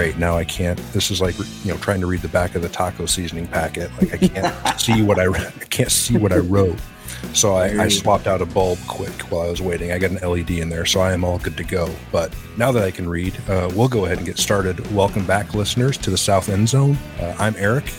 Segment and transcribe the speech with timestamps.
[0.00, 0.16] great.
[0.16, 0.78] Now I can't.
[0.94, 3.90] This is like you know trying to read the back of the taco seasoning packet.
[4.00, 6.78] Like I can't see what I I can't see what I wrote.
[7.34, 9.92] So I, I swapped out a bulb quick while I was waiting.
[9.92, 11.94] I got an LED in there, so I am all good to go.
[12.10, 14.80] But now that I can read, uh, we'll go ahead and get started.
[14.94, 16.96] Welcome back, listeners, to the South End Zone.
[17.20, 17.92] Uh, I'm Eric.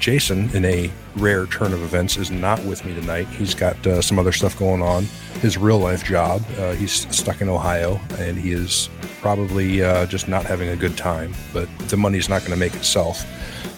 [0.00, 3.26] Jason, in a rare turn of events, is not with me tonight.
[3.28, 5.04] He's got uh, some other stuff going on.
[5.40, 8.88] His real life job, uh, he's stuck in Ohio, and he is
[9.20, 11.34] probably uh, just not having a good time.
[11.52, 13.24] But the money's not going to make itself.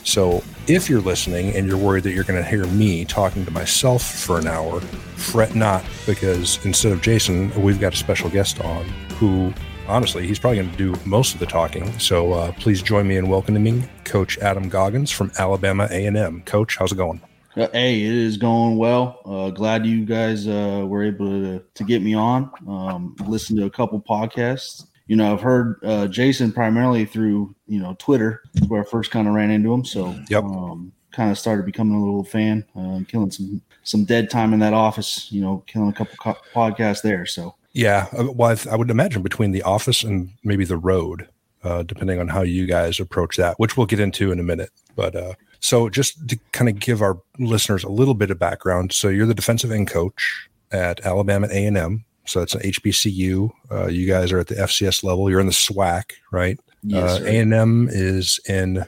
[0.05, 3.51] So if you're listening and you're worried that you're going to hear me talking to
[3.51, 8.61] myself for an hour, fret not, because instead of Jason, we've got a special guest
[8.61, 8.85] on
[9.19, 9.53] who
[9.91, 11.99] honestly, he's probably going to do most of the talking.
[11.99, 16.43] So uh, please join me in welcoming Coach Adam Goggins from Alabama A&M.
[16.43, 17.21] Coach, how's it going?
[17.55, 19.21] Hey, it is going well.
[19.25, 22.51] Uh, glad you guys uh, were able to, to get me on.
[22.69, 24.87] Um, listen to a couple podcasts.
[25.09, 29.27] You know, I've heard uh, Jason primarily through you know Twitter, where I first kind
[29.27, 29.85] of ran into him.
[29.85, 30.45] So, Yep.
[30.45, 34.61] um, kind of started becoming a little fan, uh, killing some some dead time in
[34.61, 35.27] that office.
[35.33, 37.27] You know, killing a couple co- podcasts there.
[37.27, 40.79] So, Yeah, uh, well, I, th- I would imagine between the office and maybe the
[40.79, 41.29] road,
[41.65, 44.71] uh, depending on how you guys approach that, which we'll get into in a minute.
[44.95, 48.93] But uh, so just to kind of give our listeners a little bit of background,
[48.93, 52.05] so you're the defensive end coach at Alabama A&M.
[52.27, 53.51] So that's an HBCU.
[53.71, 55.29] Uh, you guys are at the FCS level.
[55.31, 56.59] You're in the SWAC, right?
[56.83, 57.25] yes, uh.
[57.25, 58.85] A&M is in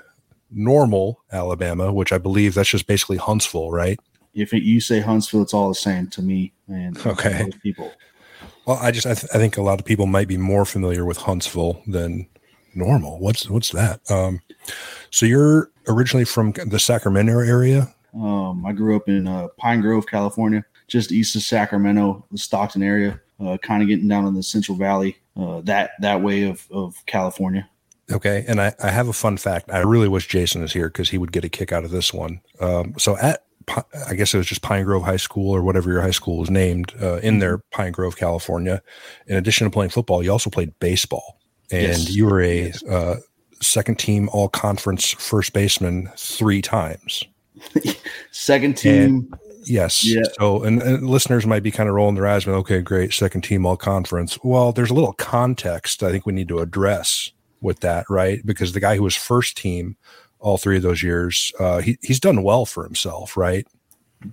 [0.51, 3.99] normal Alabama, which I believe that's just basically Huntsville, right?
[4.35, 7.51] if it, you say Huntsville, it's all the same to me and Okay.
[7.63, 7.93] people.
[8.67, 11.05] Well, I just I, th- I think a lot of people might be more familiar
[11.05, 12.29] with Huntsville than
[12.75, 13.19] normal.
[13.19, 14.01] What's what's that?
[14.11, 14.41] Um,
[15.11, 17.93] so you're originally from the Sacramento area.
[18.15, 22.83] Um, I grew up in uh, Pine Grove, California, just east of Sacramento, the Stockton
[22.83, 26.67] area, uh, kind of getting down in the Central Valley, uh, that that way of,
[26.71, 27.69] of California.
[28.11, 29.71] Okay, and I, I have a fun fact.
[29.71, 32.13] I really wish Jason is here because he would get a kick out of this
[32.13, 32.41] one.
[32.61, 33.45] Um, so at
[34.09, 36.51] I guess it was just Pine Grove High School or whatever your high school was
[36.51, 38.83] named uh, in there, Pine Grove, California.
[39.27, 41.39] In addition to playing football, you also played baseball,
[41.71, 42.11] and Yes.
[42.11, 42.83] you were a Yes.
[42.85, 43.17] uh,
[43.61, 47.25] second team All Conference first baseman three times.
[48.33, 49.33] Second team,
[49.65, 50.05] Yes.
[50.05, 50.23] Yeah.
[50.39, 53.43] So, and, and listeners might be kind of rolling their eyes, but okay, great, second
[53.43, 54.37] team all conference.
[54.43, 57.31] Well, there's a little context I think we need to address
[57.61, 58.45] with that, right?
[58.45, 59.97] Because the guy who was first team
[60.41, 63.67] all three of those years, uh, he, he's done well for himself, right?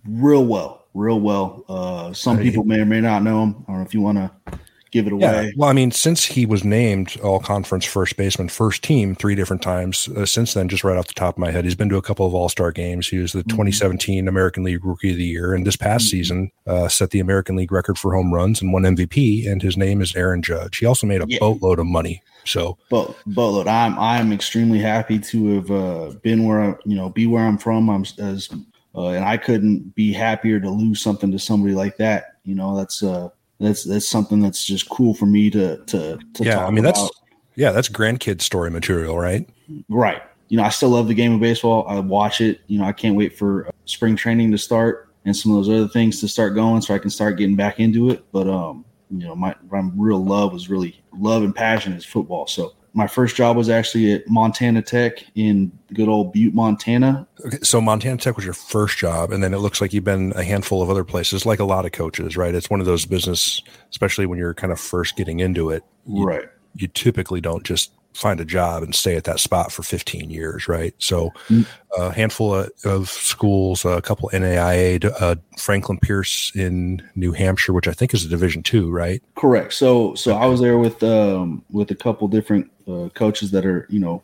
[0.07, 1.63] real well, real well.
[1.69, 3.55] Uh, some people may or may not know him.
[3.67, 4.59] I don't know if you want to
[4.91, 5.53] give it away.
[5.55, 9.61] Well, I mean, since he was named all conference first baseman, first team three different
[9.61, 11.97] times uh, since then, just right off the top of my head, he's been to
[11.97, 13.07] a couple of all star games.
[13.07, 16.09] He was the 2017 American League Rookie of the Year, and this past Mhm.
[16.09, 19.47] season uh, set the American League record for home runs and won MVP.
[19.47, 20.77] And his name is Aaron Judge.
[20.77, 21.39] He also made a Yeah.
[21.39, 22.21] boatload of money.
[22.45, 27.09] So, but look, I'm I'm extremely happy to have uh, been where I, you know
[27.09, 27.89] be where I'm from.
[27.89, 28.49] I'm as
[28.95, 32.37] uh, and I couldn't be happier to lose something to somebody like that.
[32.43, 33.29] You know, that's uh
[33.59, 37.09] that's that's something that's just cool for me to to to yeah, I mean, that's
[37.55, 39.47] yeah, that's grandkid story material, right?
[39.89, 40.21] right.
[40.47, 41.85] You know, I still love the game of baseball.
[41.87, 42.61] I watch it.
[42.67, 45.69] You know, I can't wait for uh, spring training to start and some of those
[45.69, 48.23] other things to start going, so I can start getting back into it.
[48.31, 52.47] But um, you know, my my real love was really love and passion is football.
[52.47, 57.27] So my first job was actually at Montana Tech in good old Butte, Montana.
[57.45, 60.33] Okay, so Montana Tech was your first job, and then it looks like you've been
[60.35, 62.53] a handful of other places, like a lot of coaches, right?
[62.55, 65.83] It's one of those business, especially when you're kind of first getting into it.
[66.07, 66.45] You, Right.
[66.75, 70.67] you typically don't just find a job and stay at that spot for 15 years,
[70.67, 70.93] right?
[70.97, 71.65] So, mm.
[71.97, 77.87] a handful of, of, schools, a couple NAIA, uh, Franklin Pierce in New Hampshire, which
[77.87, 79.21] I think is a Division two, right?
[79.35, 79.73] Correct.
[79.73, 83.87] So, so I was there with um, with a couple different uh, coaches that are
[83.89, 84.21] you know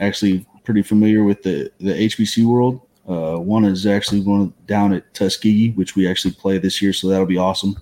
[0.00, 2.80] actually pretty familiar with the the HBC world.
[3.08, 7.08] Uh, one is actually one down at Tuskegee, which we actually play this year, so
[7.08, 7.76] that'll be awesome.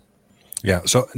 [0.63, 0.83] Yeah.
[0.85, 1.09] So,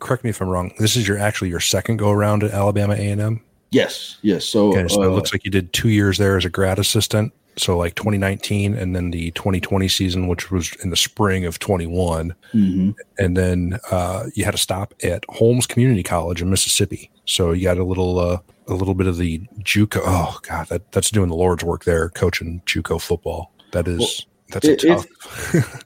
[0.00, 0.72] correct me if I'm wrong.
[0.78, 3.40] This is your actually your second go around at Alabama A and M.
[3.72, 4.44] Yes, yes.
[4.44, 6.78] So, okay, so uh, it looks like you did two years there as a grad
[6.78, 7.32] assistant.
[7.56, 12.34] So like 2019 and then the 2020 season, which was in the spring of 21.
[12.54, 12.90] Mm-hmm.
[13.18, 17.10] And then uh, you had to stop at Holmes Community College in Mississippi.
[17.24, 18.38] So you got a little, uh,
[18.68, 20.00] a little bit of the JUCO.
[20.04, 23.52] Oh God, that, that's doing the Lord's work there, coaching JUCO football.
[23.72, 24.08] That is, well,
[24.52, 25.06] that's it, a tough.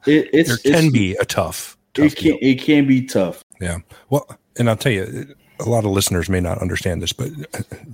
[0.06, 1.76] It, it's, there can be a tough.
[1.94, 2.38] tough it can, deal.
[2.40, 3.44] it can be tough.
[3.60, 3.78] Yeah.
[4.08, 7.30] Well, and I'll tell you, a lot of listeners may not understand this, but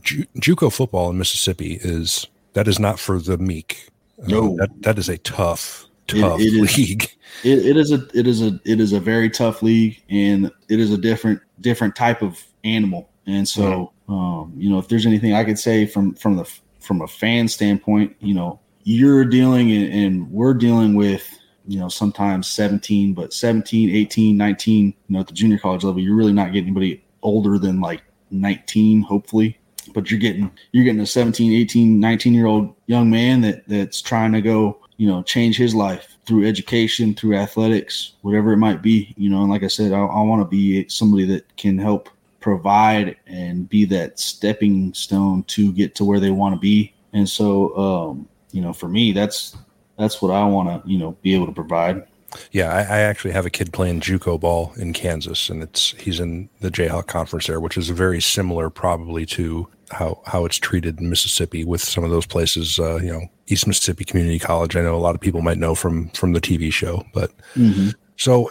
[0.02, 3.88] Ju- JUCO football in Mississippi is that is not for the meek.
[4.22, 7.04] Uh, no, uh, that that is a tough, tough it, it league.
[7.44, 10.50] Is, it, it is a it is a it is a very tough league, and
[10.68, 13.08] it is a different different type of animal.
[13.26, 17.02] And so, um, you know, if there's anything I could say from from the from
[17.02, 21.38] a fan standpoint, you know, you're dealing and, and we're dealing with
[21.68, 26.00] you know sometimes 17 but 17 18 19 you know at the junior college level
[26.00, 29.58] you're really not getting anybody older than like 19 hopefully.
[29.94, 34.00] But you're getting you're getting a 17 18 19 year old young man that that's
[34.00, 38.80] trying to go you know change his life through education through athletics whatever it might
[38.80, 39.40] be you know.
[39.40, 42.08] And like i said i, I want to be somebody that can help
[42.40, 46.92] provide and be that stepping stone to get to where they want to be.
[47.12, 49.56] And so um you know for me that's
[49.98, 52.06] that's what i want to you know be able to provide
[52.50, 56.20] yeah, I, I, actually have a kid playing JUCO ball in Kansas, and it's he's
[56.20, 61.00] in the Jayhawk Conference there, which is very similar, probably to how how it's treated
[61.00, 62.78] in Mississippi with some of those places.
[62.78, 64.76] Uh, you know, East Mississippi Community College.
[64.76, 67.90] I know a lot of people might know from from the TV show, but mm-hmm.
[68.16, 68.48] so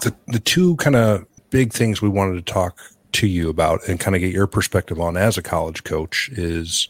[0.00, 2.78] the the two kind of big things we wanted to talk
[3.12, 6.88] to you about and kind of get your perspective on as a college coach is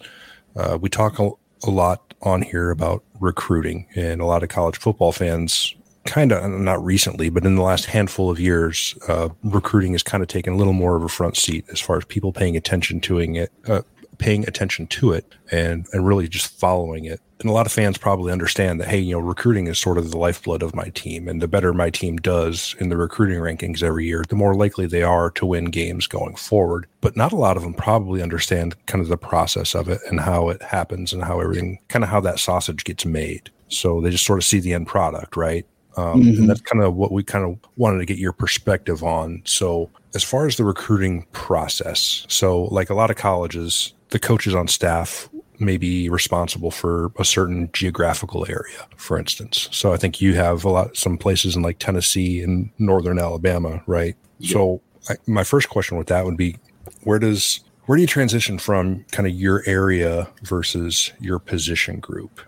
[0.57, 1.19] uh, we talk
[1.65, 5.75] a, lot on here about recruiting, and a lot of college football fans
[6.05, 10.23] kind of not recently, but in the last handful of years, uh, recruiting has kind
[10.23, 13.01] of taken a little more of a front seat as far as people paying attention
[13.01, 13.83] to it, uh,
[14.21, 17.21] paying attention to it, and and really just following it.
[17.41, 20.11] And a lot of fans probably understand that hey you know recruiting is sort of
[20.11, 21.27] the lifeblood of my team.
[21.27, 24.87] And the better my team does in the recruiting rankings every year the more likely
[24.87, 26.87] they are to win games going forward.
[27.01, 30.21] But not a lot of them probably understand kind of the process of it and
[30.21, 33.51] how it happens and how everything kind of how that sausage gets made.
[33.69, 35.67] So they just sort of see the end product right
[35.97, 36.41] um, mm-hmm.
[36.41, 39.91] and that's kind of what we kind of wanted to get your perspective on so
[40.15, 44.69] as far as the recruiting process so like a lot of colleges the coaches on
[44.69, 45.29] staff
[45.61, 49.69] may be responsible for a certain geographical area, for instance.
[49.71, 53.83] So I think you have a lot, some places in like Tennessee and northern Alabama,
[53.87, 54.17] right?
[54.39, 54.53] Yeah.
[54.55, 56.57] So I, my first question with that would be,
[57.05, 62.41] where does where do you transition from kind of your area versus your position group?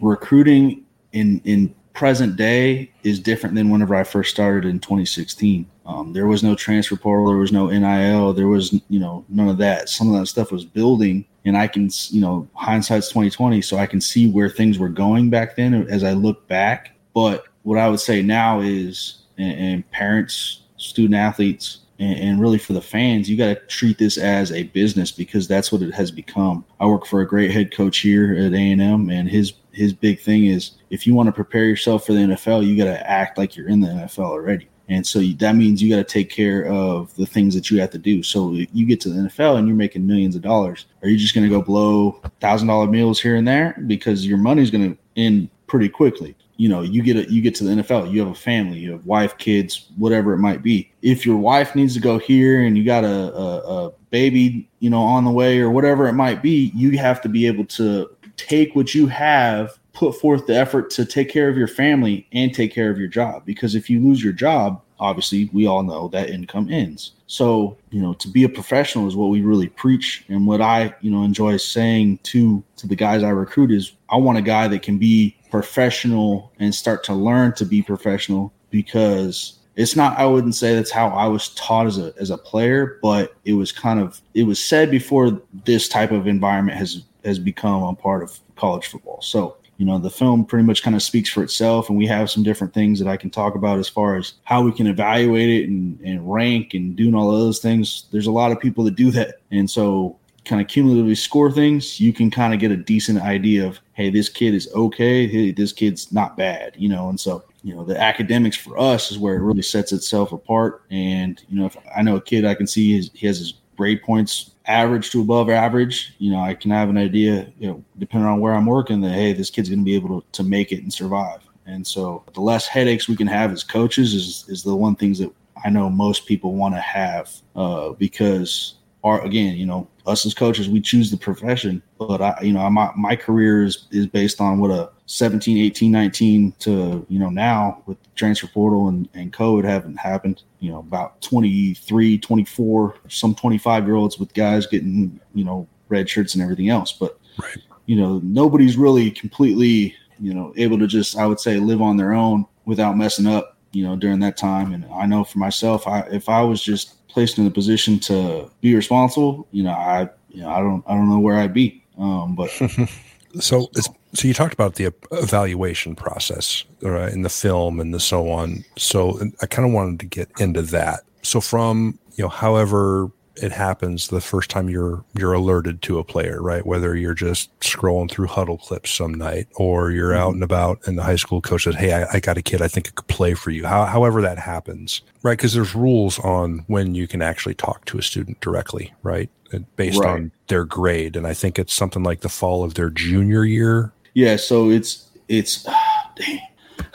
[0.00, 5.66] Recruiting in in present day is different than whenever I first started in 2016.
[5.84, 9.48] Um, there was no transfer portal, there was no NIL, there was you know none
[9.48, 9.88] of that.
[9.88, 13.86] Some of that stuff was building, and I can you know hindsight's 2020, so I
[13.86, 16.96] can see where things were going back then as I look back.
[17.14, 22.72] But what I would say now is, and, and parents, student athletes, and, really for
[22.72, 26.10] the fans, you got to treat this as a business because that's what it has
[26.10, 26.64] become.
[26.80, 29.92] I work for a great head coach here at A and M, and his his
[29.92, 33.10] big thing is if you want to prepare yourself for the NFL, you got to
[33.10, 34.68] act like you're in the NFL already.
[34.88, 37.90] And so that means you got to take care of the things that you have
[37.90, 38.22] to do.
[38.22, 40.86] So you get to the NFL and you're making millions of dollars.
[41.02, 44.38] Are you just going to go blow thousand dollar meals here and there because your
[44.38, 46.36] money's going to end pretty quickly?
[46.56, 48.92] You know, you get a, you get to the NFL, you have a family, you
[48.92, 50.92] have wife, kids, whatever it might be.
[51.00, 54.90] If your wife needs to go here and you got a, a, a baby, you
[54.90, 58.10] know, on the way or whatever it might be, you have to be able to
[58.46, 62.54] take what you have put forth the effort to take care of your family and
[62.54, 63.44] take care of your job.
[63.44, 67.12] Because if you lose your job obviously we all know that income ends.
[67.26, 70.24] So you know to be a professional is what we really preach.
[70.28, 74.16] And what i you know enjoy saying to to the guys i recruit is i
[74.16, 78.52] want a guy that can be professional and start to learn to be professional.
[78.70, 82.36] Because it's not i wouldn't say that's how i was taught as a as a
[82.36, 87.04] player but it was kind of it was said before this type of environment has
[87.24, 90.94] has become a part of college football so you know the film pretty much kind
[90.94, 93.78] of speaks for itself and we have some different things that i can talk about
[93.78, 97.58] as far as how we can evaluate it and, and rank and doing all those
[97.58, 101.50] things there's a lot of people that do that and so kind of cumulatively score
[101.50, 105.26] things, you can kind of get a decent idea of, hey, this kid is okay,
[105.26, 107.08] hey, this kid's not bad, you know.
[107.08, 110.82] And so, you know, the academics for us is where it really sets itself apart.
[110.90, 113.54] And you know, if I know a kid, I can see his, he has his
[113.76, 116.14] grade points average to above average.
[116.18, 119.12] You know, I can have an idea, you know, depending on where I'm working, that
[119.12, 121.40] hey, this kid's going to be able to, to make it and survive.
[121.66, 125.18] And so, the less headaches we can have as coaches is is the one things
[125.18, 125.32] that
[125.64, 130.34] I know most people want to have uh, because are again, you know, us as
[130.34, 134.40] coaches, we choose the profession, but I, you know, my, my career is, is based
[134.40, 139.30] on what a 17, 18, 19 to, you know, now with transfer portal and, and
[139.30, 145.20] code haven't happened, you know, about 23, 24, some 25 year olds with guys getting,
[145.34, 146.92] you know, red shirts and everything else.
[146.92, 147.58] But, right.
[147.84, 151.98] you know, nobody's really completely, you know, able to just, I would say, live on
[151.98, 154.72] their own without messing up, you know, during that time.
[154.72, 158.50] And I know for myself, I, if I was just placed in a position to
[158.62, 161.84] be responsible, you know, I you know, I don't I don't know where I'd be.
[161.98, 162.50] Um, but
[163.40, 163.70] so
[164.14, 168.64] so you talked about the evaluation process uh, in the film and the so on.
[168.76, 171.00] So I kind of wanted to get into that.
[171.22, 176.04] So from you know, however it happens the first time you're you're alerted to a
[176.04, 176.66] player, right?
[176.66, 180.22] Whether you're just scrolling through Hudl clips some night, or you're mm-hmm.
[180.22, 182.60] out and about, and the high school coach says, "Hey, I, I got a kid.
[182.60, 185.36] I think it could play for you." How, however that happens, right?
[185.36, 189.30] Because there's rules on when you can actually talk to a student directly, right?
[189.76, 190.10] Based right.
[190.10, 193.92] on their grade, and I think it's something like the fall of their junior year.
[194.14, 195.66] Yeah, so it's it's.
[196.16, 196.40] Dang.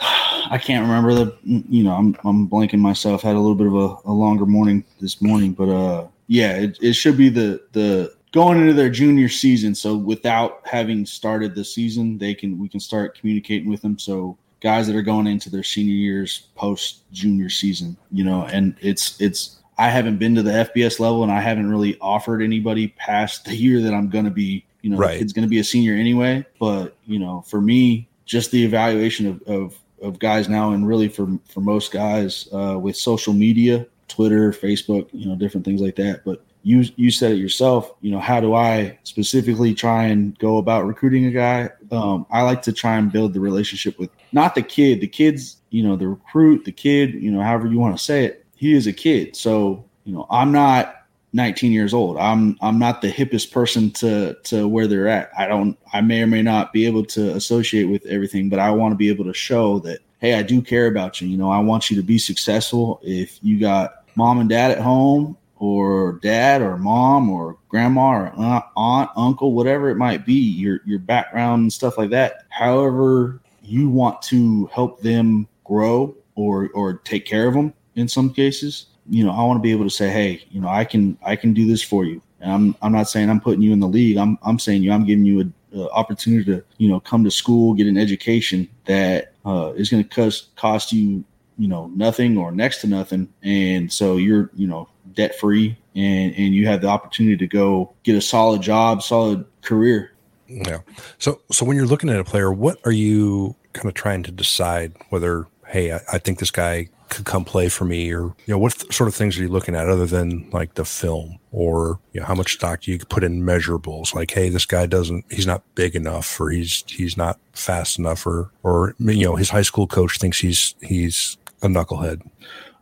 [0.50, 3.22] I can't remember the you know I'm I'm blanking myself.
[3.22, 6.78] Had a little bit of a, a longer morning this morning, but uh yeah, it,
[6.80, 9.74] it should be the the going into their junior season.
[9.74, 13.98] So without having started the season, they can we can start communicating with them.
[13.98, 18.76] So guys that are going into their senior years post junior season, you know, and
[18.80, 22.88] it's it's I haven't been to the FBS level and I haven't really offered anybody
[22.88, 25.20] past the year that I'm going to be, you know, right.
[25.20, 26.44] it's going to be a senior anyway.
[26.58, 31.08] But you know, for me, just the evaluation of, of of guys now, and really
[31.08, 35.96] for for most guys uh, with social media Twitter, Facebook, you know, different things like
[35.96, 36.24] that.
[36.24, 37.92] But you you said it yourself.
[38.00, 41.70] You know, how do I specifically try and go about recruiting a guy?
[41.92, 45.00] Um, I like to try and build the relationship with not the kid.
[45.00, 48.24] The kids, you know, the recruit, the kid, you know, however you want to say
[48.24, 48.44] it.
[48.58, 50.98] He is a kid, so you know, I'm not
[51.32, 52.16] 19 years old.
[52.16, 55.30] I'm I'm not the hippest person to to where they're at.
[55.38, 55.78] I don't.
[55.92, 58.96] I may or may not be able to associate with everything, but I want to
[58.96, 61.28] be able to show that hey, I do care about you.
[61.28, 62.98] You know, I want you to be successful.
[63.02, 68.64] If you got mom and dad at home or dad or mom or grandma or
[68.76, 72.46] aunt, uncle, whatever it might be, your your background and stuff like that.
[72.48, 78.32] However, you want to help them grow or or take care of them in some
[78.32, 78.86] cases.
[79.10, 81.36] You know, I want to be able to say, hey, you know, I can I
[81.36, 82.22] can do this for you.
[82.40, 84.16] And I'm I'm not saying I'm putting you in the league.
[84.16, 87.30] I'm I'm saying you I'm giving you a, a opportunity to you know come to
[87.30, 91.24] school, get an education that uh, is going to cost cost you
[91.58, 96.34] you know nothing or next to nothing and so you're you know debt free and
[96.36, 100.12] and you have the opportunity to go get a solid job solid career
[100.46, 100.78] yeah
[101.18, 104.30] so so when you're looking at a player what are you kind of trying to
[104.30, 108.34] decide whether hey i, I think this guy could come play for me or you
[108.48, 111.98] know what sort of things are you looking at other than like the film or
[112.12, 115.24] you know how much stock do you put in measurables like hey this guy doesn't
[115.30, 119.50] he's not big enough or he's he's not fast enough or or you know his
[119.50, 122.22] high school coach thinks he's he's a knucklehead?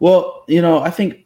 [0.00, 1.24] Well, you know, I think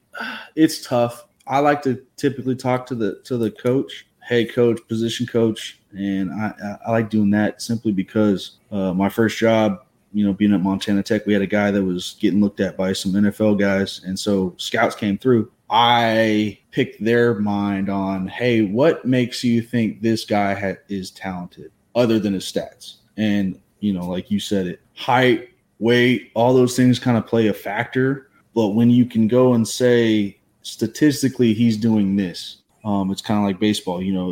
[0.56, 1.26] it's tough.
[1.46, 6.32] I like to typically talk to the to the coach, head coach, position coach, and
[6.32, 10.62] I, I like doing that simply because uh, my first job, you know, being at
[10.62, 14.02] Montana Tech, we had a guy that was getting looked at by some NFL guys,
[14.04, 15.50] and so scouts came through.
[15.70, 21.70] I picked their mind on, hey, what makes you think this guy ha- is talented
[21.94, 22.96] other than his stats?
[23.16, 27.48] And you know, like you said, it height, weight, all those things kind of play
[27.48, 28.28] a factor.
[28.54, 33.44] But when you can go and say statistically he's doing this, um, it's kind of
[33.44, 34.02] like baseball.
[34.02, 34.30] You know,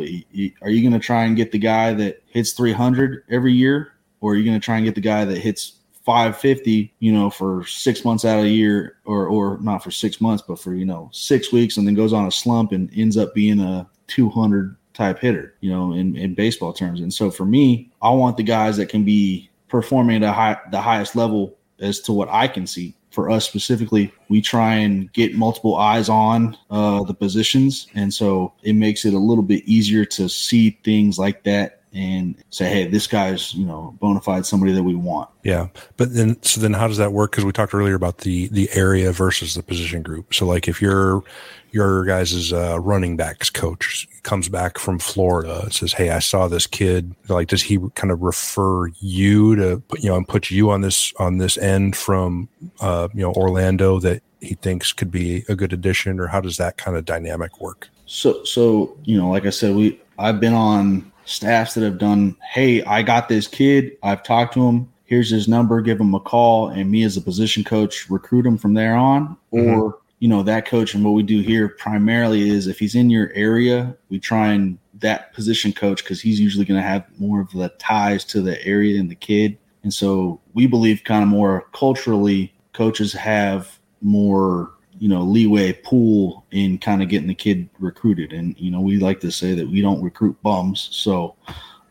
[0.61, 4.33] are you going to try and get the guy that hits 300 every year, or
[4.33, 5.73] are you going to try and get the guy that hits
[6.05, 6.93] 550?
[6.99, 10.43] You know, for six months out of the year, or or not for six months,
[10.45, 13.33] but for you know six weeks, and then goes on a slump and ends up
[13.33, 15.55] being a 200 type hitter.
[15.61, 17.01] You know, in in baseball terms.
[17.01, 20.81] And so for me, I want the guys that can be performing at high, the
[20.81, 22.95] highest level as to what I can see.
[23.11, 28.53] For us specifically, we try and get multiple eyes on uh, the positions, and so
[28.61, 32.87] it makes it a little bit easier to see things like that and say, hey,
[32.87, 35.29] this guy's you know bona fide somebody that we want.
[35.43, 35.67] Yeah,
[35.97, 37.31] but then so then how does that work?
[37.31, 40.33] Because we talked earlier about the the area versus the position group.
[40.33, 41.23] So like if you're
[41.71, 46.19] your guys' is uh, running backs coach comes back from Florida and says, "Hey, I
[46.19, 50.27] saw this kid." Like, does he kind of refer you to put you know and
[50.27, 52.49] put you on this on this end from
[52.81, 56.57] uh, you know Orlando that he thinks could be a good addition, or how does
[56.57, 57.89] that kind of dynamic work?
[58.05, 62.35] So, so you know, like I said, we I've been on staffs that have done.
[62.51, 63.97] Hey, I got this kid.
[64.03, 64.91] I've talked to him.
[65.05, 65.81] Here's his number.
[65.81, 69.37] Give him a call, and me as a position coach recruit him from there on,
[69.53, 69.79] mm-hmm.
[69.79, 73.09] or you know that coach and what we do here primarily is if he's in
[73.09, 77.39] your area we try and that position coach because he's usually going to have more
[77.39, 81.29] of the ties to the area and the kid and so we believe kind of
[81.29, 87.69] more culturally coaches have more you know leeway pool in kind of getting the kid
[87.79, 91.35] recruited and you know we like to say that we don't recruit bums so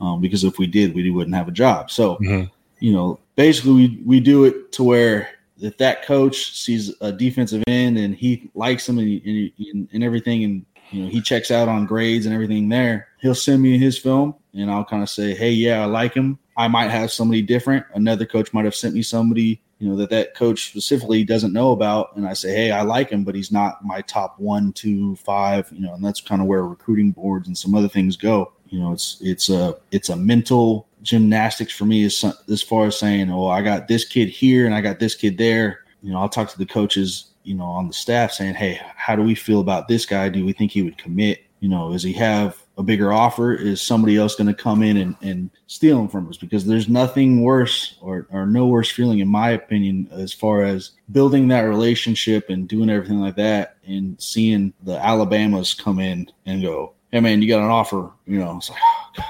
[0.00, 2.44] um, because if we did we wouldn't have a job so mm-hmm.
[2.78, 5.28] you know basically we, we do it to where
[5.60, 10.44] if that coach sees a defensive end and he likes him and, and, and, everything,
[10.44, 13.98] and you know he checks out on grades and everything there, he'll send me his
[13.98, 17.42] film, and I'll kind of say, "Hey, yeah, I like him." I might have somebody
[17.42, 17.86] different.
[17.94, 21.70] Another coach might have sent me somebody, you know, that that coach specifically doesn't know
[21.70, 25.14] about, and I say, "Hey, I like him, but he's not my top one, two,
[25.16, 28.52] five, you know." And that's kind of where recruiting boards and some other things go.
[28.68, 32.98] You know, it's it's a it's a mental gymnastics for me is as far as
[32.98, 36.18] saying, "Oh, I got this kid here and I got this kid there." You know,
[36.18, 39.36] I'll talk to the coaches, you know, on the staff saying, "Hey, how do we
[39.36, 40.28] feel about this guy?
[40.28, 41.44] Do we think he would commit?
[41.60, 43.52] You know, does he have a bigger offer?
[43.52, 46.38] Is somebody else going to come in and, and steal them from us?
[46.38, 50.92] Because there's nothing worse or, or no worse feeling, in my opinion, as far as
[51.12, 56.62] building that relationship and doing everything like that and seeing the Alabamas come in and
[56.62, 59.24] go, Hey man, you got an offer, you know, it's like, oh, God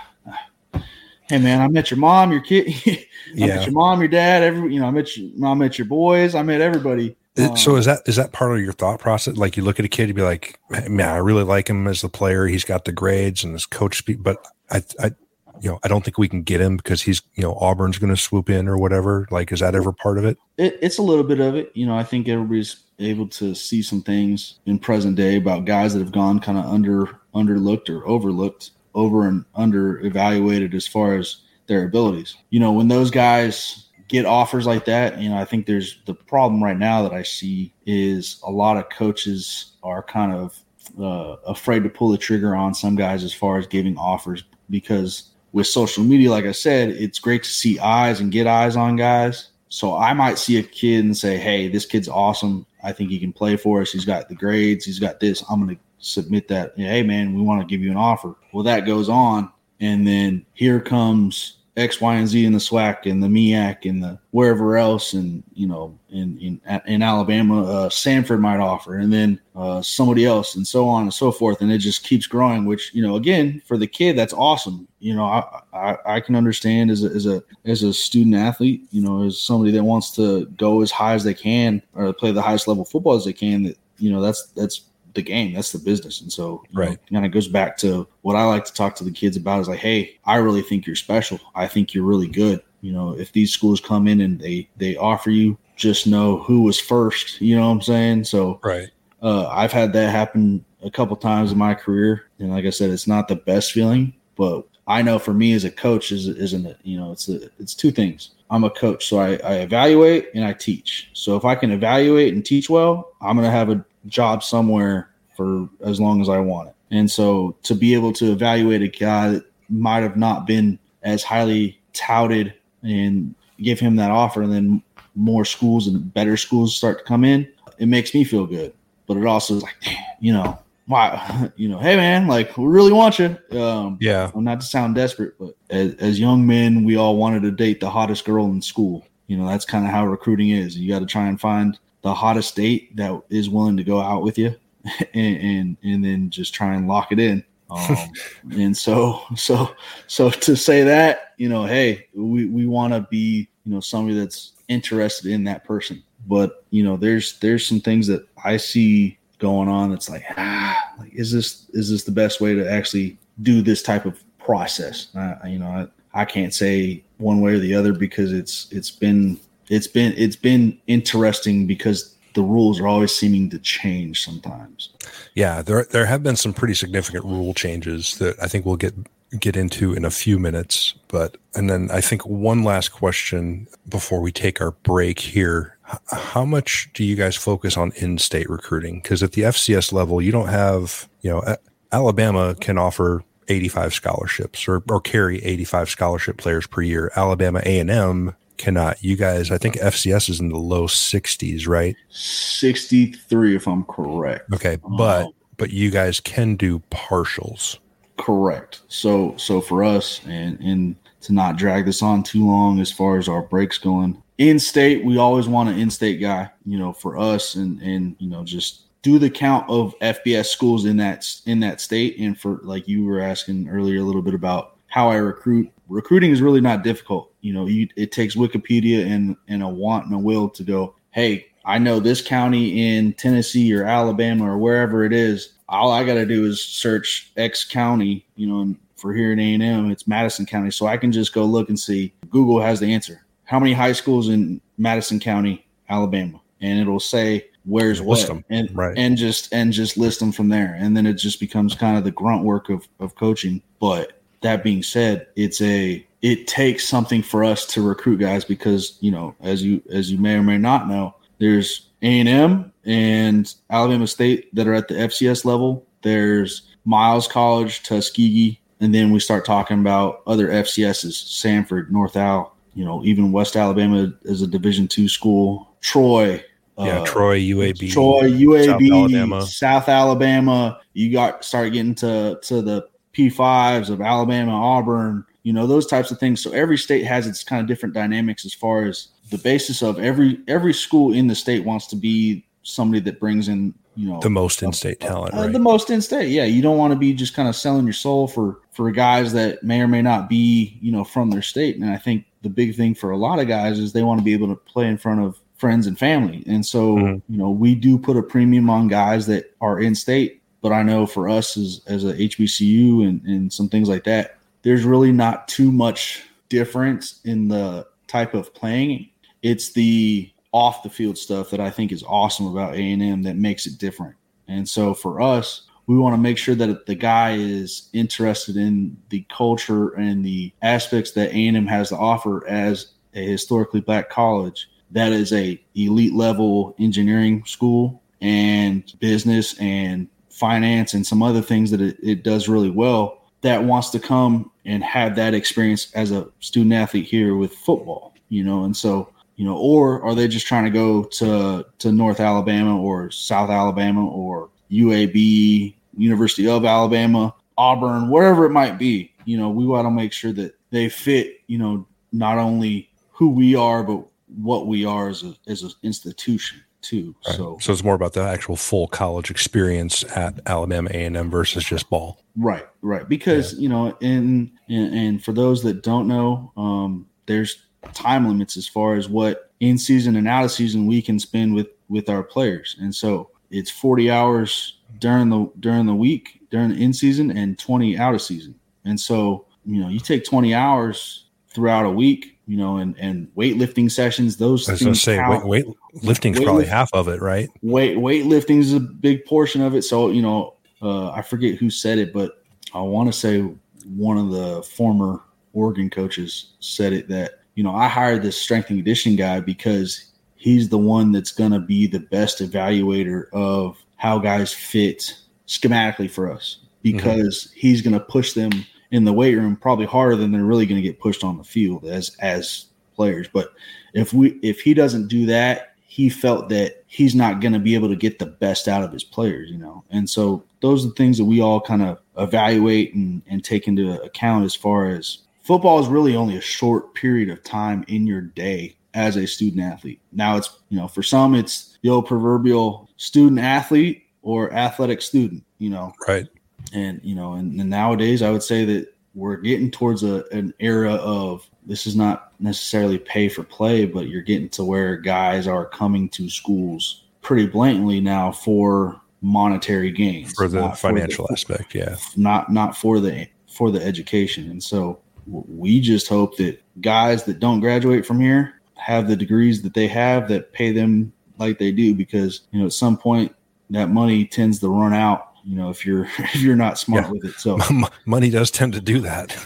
[1.28, 3.46] hey man, I met your mom, your kid, I yeah.
[3.46, 6.34] met your mom, your dad, every you know, I met your I met your boys,
[6.34, 7.16] I met everybody.
[7.38, 9.36] Um, so is that is that part of your thought process?
[9.36, 12.00] Like you look at a kid, you be like, man, I really like him as
[12.00, 12.46] the player.
[12.46, 15.12] He's got the grades and his coach speak, but I, I,
[15.60, 18.14] you know, I don't think we can get him because he's, you know, Auburn's going
[18.14, 19.26] to swoop in or whatever.
[19.30, 20.38] Like, is that ever part of it?
[20.56, 20.78] it?
[20.80, 21.72] It's a little bit of it.
[21.74, 25.94] You know, I think everybody's able to see some things in present day about guys
[25.94, 31.16] that have gone kind of under underlooked or overlooked over and under evaluated as far
[31.16, 32.36] as their abilities.
[32.50, 36.14] You know, when those guys get offers like that, you know, I think there's the
[36.14, 40.58] problem right now that I see is a lot of coaches are kind of
[41.00, 45.30] uh, afraid to pull the trigger on some guys as far as giving offers because
[45.52, 48.96] with social media, like I said, it's great to see eyes and get eyes on
[48.96, 49.48] guys.
[49.70, 52.66] So I might see a kid and say, "Hey, this kid's awesome.
[52.82, 53.92] I think he can play for us.
[53.92, 54.84] He's got the grades.
[54.84, 55.42] He's got this.
[55.48, 58.34] I'm going to submit that, hey man, we want to give you an offer.
[58.52, 63.10] Well, that goes on, and then here comes X, Y, and Z in the SWAC
[63.10, 67.88] and the MEAC and the wherever else, and you know, in in in Alabama, uh,
[67.88, 71.70] Samford might offer, and then uh, somebody else, and so on and so forth, and
[71.70, 72.64] it just keeps growing.
[72.64, 74.88] Which you know, again, for the kid, that's awesome.
[74.98, 78.82] You know, I I, I can understand as a, as a as a student athlete,
[78.90, 82.32] you know, as somebody that wants to go as high as they can or play
[82.32, 83.62] the highest level football as they can.
[83.62, 84.82] That you know, that's that's
[85.14, 85.54] the game.
[85.54, 86.20] That's the business.
[86.20, 86.98] And so, right.
[87.12, 89.68] kind of goes back to what I like to talk to the kids about is
[89.68, 91.40] like, hey, I really think you're special.
[91.54, 92.62] I think you're really good.
[92.80, 96.62] You know, if these schools come in and they they offer you, just know who
[96.62, 97.40] was first.
[97.40, 98.24] You know what I'm saying?
[98.24, 98.88] So, right.
[99.20, 102.90] Uh, I've had that happen a couple times in my career, and like I said,
[102.90, 106.66] it's not the best feeling, but I know for me as a coach is isn't
[106.66, 106.78] it?
[106.82, 108.30] You know, it's a, it's two things.
[108.50, 111.10] I'm a coach, so I, I evaluate and I teach.
[111.12, 115.68] So if I can evaluate and teach well, I'm gonna have a job somewhere for
[115.84, 116.74] as long as I want it.
[116.90, 121.22] And so to be able to evaluate a guy that might have not been as
[121.22, 124.82] highly touted and give him that offer, and then
[125.14, 127.46] more schools and better schools start to come in,
[127.78, 128.72] it makes me feel good.
[129.06, 129.76] But it also is like,
[130.20, 133.36] you know, why, you know, hey man, like we really want you.
[133.58, 134.30] Um, yeah.
[134.34, 137.90] Not to sound desperate, but as, as young men, we all wanted to date the
[137.90, 139.06] hottest girl in school.
[139.26, 140.76] You know, that's kind of how recruiting is.
[140.76, 144.22] You got to try and find the hottest date that is willing to go out
[144.22, 144.54] with you
[145.14, 147.44] and and, and then just try and lock it in.
[147.70, 147.96] Um,
[148.52, 149.74] and so so
[150.06, 154.18] so to say that you know hey we, we want to be you know somebody
[154.18, 156.02] that's interested in that person.
[156.26, 160.94] But you know there's there's some things that i see going on that's like ah
[160.98, 165.08] like is this is this the best way to actually do this type of process?
[165.14, 168.90] Uh, you know I, I can't say one way or the other because it's it's
[168.90, 169.38] been
[169.70, 174.90] it's been it's been interesting because the rules are always seeming to change sometimes.
[175.34, 178.94] Yeah, there there have been some pretty significant rule changes that I think we'll get
[179.38, 180.94] get into in a few minutes.
[181.08, 185.76] But, and then I think one last question before we take our break here.
[186.10, 189.00] How much do you guys focus on in state recruiting?
[189.00, 191.56] Because at the FCS level, you don't have, you know,
[191.92, 197.10] Alabama can offer 85 scholarships or, or carry 85 scholarship players per year.
[197.16, 199.02] Alabama A&M cannot.
[199.02, 201.96] You guys, I think FCS is in the low 60s, right?
[202.10, 204.52] 63 if I'm correct.
[204.52, 207.78] Okay, but um, but you guys can do partials.
[208.16, 208.80] Correct.
[208.88, 213.18] So so for us and and to not drag this on too long as far
[213.18, 214.22] as our breaks going.
[214.38, 218.28] In state, we always want an in-state guy, you know, for us and and you
[218.28, 222.60] know just do the count of FBS schools in that in that state and for
[222.62, 225.70] like you were asking earlier a little bit about how I recruit.
[225.88, 227.32] Recruiting is really not difficult.
[227.40, 230.94] You know, you, it takes Wikipedia and and a want and a will to go,
[231.10, 236.04] "Hey, I know this county in Tennessee or Alabama or wherever it is all I
[236.04, 240.08] got to do is search X county, you know, and for here in A&M, it's
[240.08, 240.70] Madison County.
[240.70, 242.12] So I can just go look and see.
[242.30, 243.24] Google has the answer.
[243.44, 246.40] How many high schools in Madison County, Alabama?
[246.60, 248.44] And it'll say where's what, them.
[248.50, 248.96] and right.
[248.96, 250.76] and just and just list them from there.
[250.78, 253.62] And then it just becomes kind of the grunt work of of coaching.
[253.78, 258.98] But that being said, it's a it takes something for us to recruit guys because
[259.00, 264.06] you know, as you as you may or may not know, there's A&M and Alabama
[264.06, 265.86] State that are at the FCS level.
[266.02, 272.54] There's Miles College, Tuskegee, and then we start talking about other FCSs: Samford, North Al.
[272.74, 275.68] You know, even West Alabama is a Division two school.
[275.80, 276.42] Troy,
[276.78, 279.46] yeah, uh, Troy, UAB, Troy, UAB, South Alabama.
[279.46, 280.80] South Alabama.
[280.92, 285.24] You got start getting to to the P fives of Alabama, Auburn.
[285.42, 286.42] You know those types of things.
[286.42, 289.98] So every state has its kind of different dynamics as far as the basis of
[289.98, 294.20] every every school in the state wants to be somebody that brings in you know
[294.20, 295.52] the most in-state talent uh, right?
[295.52, 298.28] the most in-state yeah you don't want to be just kind of selling your soul
[298.28, 301.90] for for guys that may or may not be you know from their state and
[301.90, 304.32] i think the big thing for a lot of guys is they want to be
[304.32, 307.32] able to play in front of friends and family and so mm-hmm.
[307.32, 310.82] you know we do put a premium on guys that are in state but i
[310.82, 315.12] know for us as as a hbcu and and some things like that there's really
[315.12, 319.08] not too much difference in the type of playing
[319.42, 323.22] it's the off the field stuff that I think is awesome about A and M
[323.22, 324.16] that makes it different.
[324.46, 328.96] And so for us, we want to make sure that the guy is interested in
[329.10, 333.80] the culture and the aspects that A and M has to offer as a historically
[333.80, 334.68] black college.
[334.90, 341.70] That is a elite level engineering school and business and finance and some other things
[341.70, 343.22] that it, it does really well.
[343.42, 348.14] That wants to come and have that experience as a student athlete here with football,
[348.28, 348.64] you know.
[348.64, 352.80] And so you know, or are they just trying to go to to North Alabama
[352.80, 359.12] or South Alabama or UAB, University of Alabama, Auburn, wherever it might be?
[359.26, 363.30] You know, we want to make sure that they fit, you know, not only who
[363.30, 364.04] we are, but
[364.42, 367.14] what we are as a as an institution too.
[367.26, 367.36] Right.
[367.36, 371.30] So, so it's more about the actual full college experience at Alabama A and M
[371.30, 372.22] versus just ball.
[372.36, 373.08] Right, right.
[373.08, 373.60] Because yeah.
[373.60, 377.62] you know, and, and and for those that don't know, um, there's
[377.94, 381.54] time limits as far as what in season and out of season we can spend
[381.54, 382.76] with with our players.
[382.80, 387.58] And so it's 40 hours during the during the week during the in season and
[387.58, 388.54] 20 out of season.
[388.84, 393.28] And so, you know, you take 20 hours throughout a week, you know, and and
[393.36, 394.70] weightlifting sessions, those things.
[394.70, 397.48] I was going to say weight, weight lifting's weight probably lift, half of it, right?
[397.60, 399.82] Weight weightlifting is a big portion of it.
[399.82, 403.42] So, you know, uh, I forget who said it, but I want to say
[403.84, 405.20] one of the former
[405.52, 410.12] Oregon coaches said it that you know, I hired this strength and conditioning guy because
[410.36, 416.08] he's the one that's going to be the best evaluator of how guys fit schematically
[416.08, 417.58] for us because mm-hmm.
[417.58, 418.52] he's going to push them
[418.90, 421.44] in the weight room probably harder than they're really going to get pushed on the
[421.44, 423.28] field as as players.
[423.32, 423.52] But
[423.94, 427.74] if we if he doesn't do that, he felt that he's not going to be
[427.74, 429.84] able to get the best out of his players, you know.
[429.90, 433.68] And so those are the things that we all kind of evaluate and, and take
[433.68, 438.06] into account as far as football is really only a short period of time in
[438.06, 440.00] your day as a student athlete.
[440.12, 445.44] Now it's, you know, for some it's the old proverbial student athlete or athletic student,
[445.58, 445.92] you know.
[446.06, 446.26] Right.
[446.72, 450.54] And, you know, and, and nowadays I would say that we're getting towards a, an
[450.60, 455.46] era of this is not necessarily pay for play, but you're getting to where guys
[455.46, 461.32] are coming to schools pretty blatantly now for monetary gains for the financial for the,
[461.32, 461.96] aspect yeah.
[462.16, 464.50] not not for the for the education.
[464.50, 469.60] And so we just hope that guys that don't graduate from here have the degrees
[469.62, 473.34] that they have that pay them like they do because you know at some point
[473.70, 477.10] that money tends to run out You know, if you're if you're not smart yeah.
[477.10, 477.58] with it, so
[478.06, 479.36] money does tend to do that.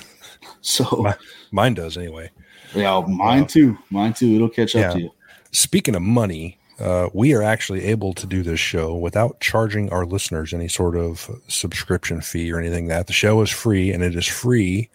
[0.61, 1.17] So My,
[1.51, 2.31] mine does anyway.
[2.75, 3.79] Yeah, mine uh, too.
[3.91, 4.35] Mine too.
[4.35, 5.11] It'll catch up to you.
[5.53, 10.05] Speaking of money, uh, we are actually able to do this show without charging our
[10.05, 14.03] listeners any sort of subscription fee or anything like that the show is free and
[14.03, 14.89] it is free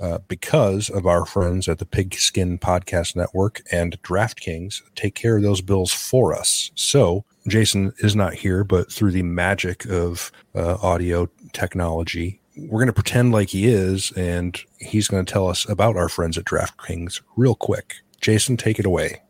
[0.00, 5.42] uh, because of our friends at the pigskin podcast network and draftkings take care of
[5.42, 10.76] those bills for us so jason is not here but through the magic of uh,
[10.82, 15.68] audio technology we're going to pretend like he is and he's going to tell us
[15.68, 19.22] about our friends at draftkings real quick jason take it away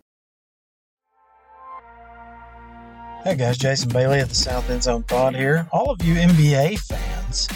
[3.23, 5.68] Hey guys, Jason Bailey at the South End Zone Pod here.
[5.73, 7.51] All of you NBA fans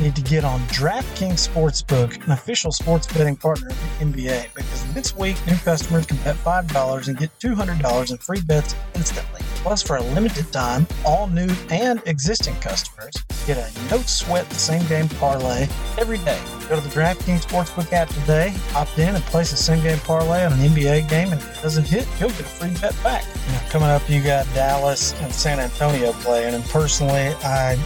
[0.00, 4.94] need to get on DraftKings Sportsbook, an official sports betting partner of the NBA, because
[4.94, 9.40] this week new customers can bet $5 and get $200 in free bets instantly.
[9.56, 13.12] Plus, for a limited time, all new and existing customers
[13.46, 16.40] get a no sweat same game parlay every day.
[16.68, 20.44] Go to the DraftKings Sportsbook app today, opt in, and place a same game parlay
[20.44, 21.32] on an NBA game.
[21.32, 23.24] And if it doesn't hit, you'll get a free bet back.
[23.48, 26.54] Now, coming up, you got Dallas and San Antonio playing.
[26.54, 27.78] And personally, I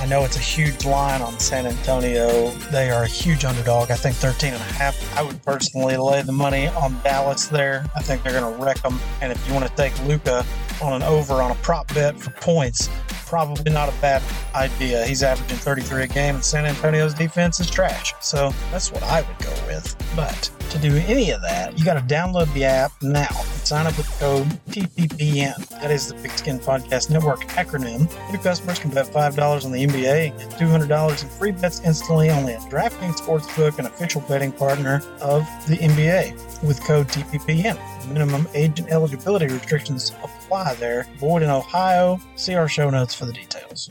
[0.00, 2.48] I know it's a huge line on San Antonio.
[2.72, 3.90] They are a huge underdog.
[3.90, 4.96] I think 13 and a half.
[5.16, 7.84] I would personally lay the money on Dallas there.
[7.94, 8.98] I think they're going to wreck them.
[9.20, 10.42] And if you want to take Luka
[10.82, 12.88] on an over on a prop bet for points,
[13.26, 14.22] probably not a bad
[14.54, 15.04] idea.
[15.04, 18.14] He's averaging 33 a game, and San Antonio's defense is trash.
[18.20, 19.94] So that's what I would go with.
[20.16, 23.28] But to do any of that, you got to download the app now
[23.70, 25.68] sign up with code TPPN.
[25.80, 28.10] That is the Pigskin Podcast Network acronym.
[28.32, 32.30] New customers can bet $5 on the NBA and get $200 in free bets instantly
[32.30, 37.78] only at DraftKings Sportsbook, an official betting partner of the NBA, with code TPPN.
[38.08, 41.06] Minimum age and eligibility restrictions apply there.
[41.18, 42.18] Void in Ohio.
[42.34, 43.90] See our show notes for the details.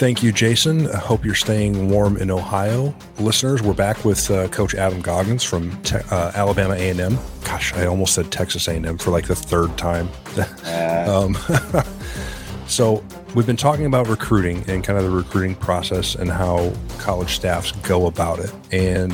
[0.00, 0.88] Thank you, Jason.
[0.88, 2.94] I hope you're staying warm in Ohio.
[3.18, 7.18] Listeners, we're back with uh, Coach Adam Goggins from te- uh, Alabama A&M.
[7.44, 10.08] Gosh, I almost said Texas A&M for like the third time.
[11.06, 11.36] um,
[12.66, 17.34] so we've been talking about recruiting and kind of the recruiting process and how college
[17.34, 18.54] staffs go about it.
[18.72, 19.12] And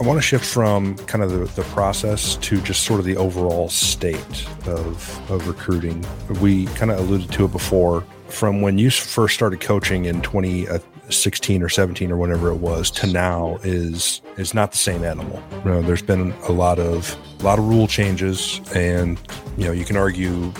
[0.00, 3.16] I want to shift from kind of the, the process to just sort of the
[3.16, 6.06] overall state of, of recruiting.
[6.40, 11.62] We kind of alluded to it before from when you first started coaching in 2016
[11.62, 15.42] or 17 or whatever it was to now is is not the same animal.
[15.64, 19.18] You know, there's been a lot of a lot of rule changes, and
[19.56, 20.52] you know you can argue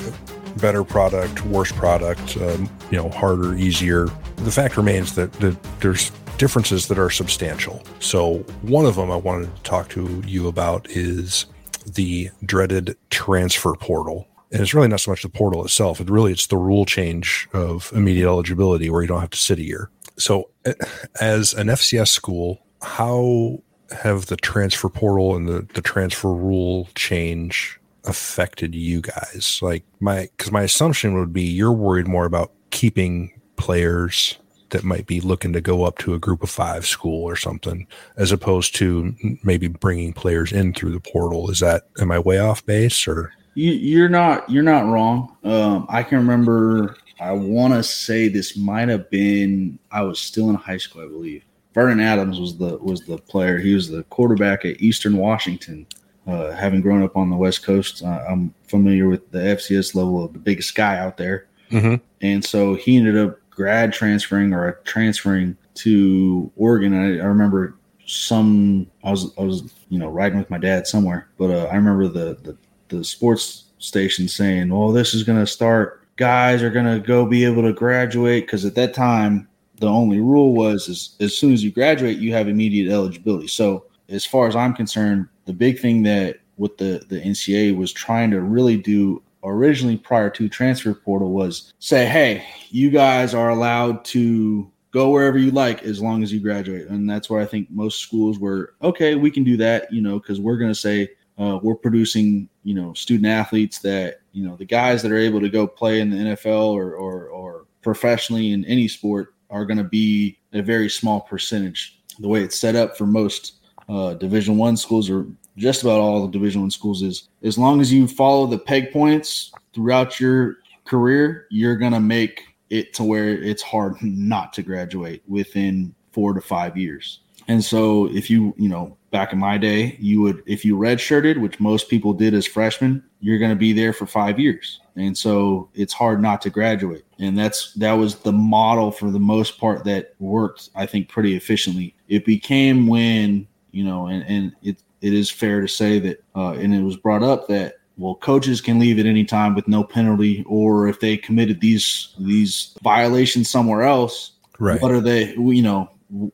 [0.58, 4.06] better product, worse product, um, you know, harder, easier.
[4.36, 7.82] The fact remains that, that there's differences that are substantial.
[8.00, 11.46] So one of them I wanted to talk to you about is
[11.86, 16.00] the dreaded transfer portal and it's really not so much the portal itself.
[16.00, 19.58] It really it's the rule change of immediate eligibility where you don't have to sit
[19.58, 19.90] a year.
[20.16, 20.74] So, eh,
[21.20, 27.78] as an FCS school, how have the transfer portal and the, the transfer rule change
[28.04, 29.60] affected you guys?
[29.62, 34.38] Like my, because my assumption would be you're worried more about keeping players
[34.70, 37.86] that might be looking to go up to a group of five school or something,
[38.16, 41.50] as opposed to maybe bringing players in through the portal.
[41.50, 43.32] Is that am I way off base or?
[43.58, 45.36] You, are not you're not wrong.
[45.42, 46.96] Um, I can remember.
[47.18, 49.80] I want to say this might have been.
[49.90, 51.44] I was still in high school, I believe.
[51.74, 53.58] Vernon Adams was the was the player.
[53.58, 55.88] He was the quarterback at Eastern Washington.
[56.24, 60.24] Uh, having grown up on the West Coast, uh, I'm familiar with the FCS level
[60.24, 61.48] of the biggest guy out there.
[61.70, 61.96] Mm-hmm.
[62.20, 66.94] And so he ended up grad transferring or transferring to Oregon.
[66.94, 71.28] I, I, remember some I was I was you know riding with my dad somewhere,
[71.38, 72.56] but uh, I remember the the
[72.88, 76.02] the sports station saying, "Well, this is going to start.
[76.16, 80.20] Guys are going to go be able to graduate because at that time the only
[80.20, 83.46] rule was is as soon as you graduate, you have immediate eligibility.
[83.46, 87.92] So as far as I'm concerned, the big thing that what the the NCAA was
[87.92, 93.50] trying to really do originally prior to transfer portal was say, hey, you guys are
[93.50, 96.88] allowed to go wherever you like as long as you graduate.
[96.88, 100.18] And that's where I think most schools were, okay, we can do that, you know,
[100.18, 104.54] because we're going to say uh, we're producing, you know, student athletes that, you know,
[104.54, 108.52] the guys that are able to go play in the NFL or, or, or professionally
[108.52, 111.98] in any sport are going to be a very small percentage.
[112.18, 113.54] The way it's set up for most
[113.88, 115.26] uh, Division One schools or
[115.56, 118.92] just about all the Division One schools is as long as you follow the peg
[118.92, 125.22] points throughout your career, you're gonna make it to where it's hard not to graduate
[125.26, 127.20] within four to five years.
[127.48, 131.40] And so if you, you know, back in my day, you would if you redshirted,
[131.40, 134.80] which most people did as freshmen, you're going to be there for 5 years.
[134.96, 137.04] And so it's hard not to graduate.
[137.18, 141.34] And that's that was the model for the most part that worked I think pretty
[141.36, 141.94] efficiently.
[142.08, 146.52] It became when, you know, and and it it is fair to say that uh,
[146.52, 149.82] and it was brought up that well coaches can leave at any time with no
[149.84, 154.82] penalty or if they committed these these violations somewhere else Right.
[154.82, 155.88] what are they you know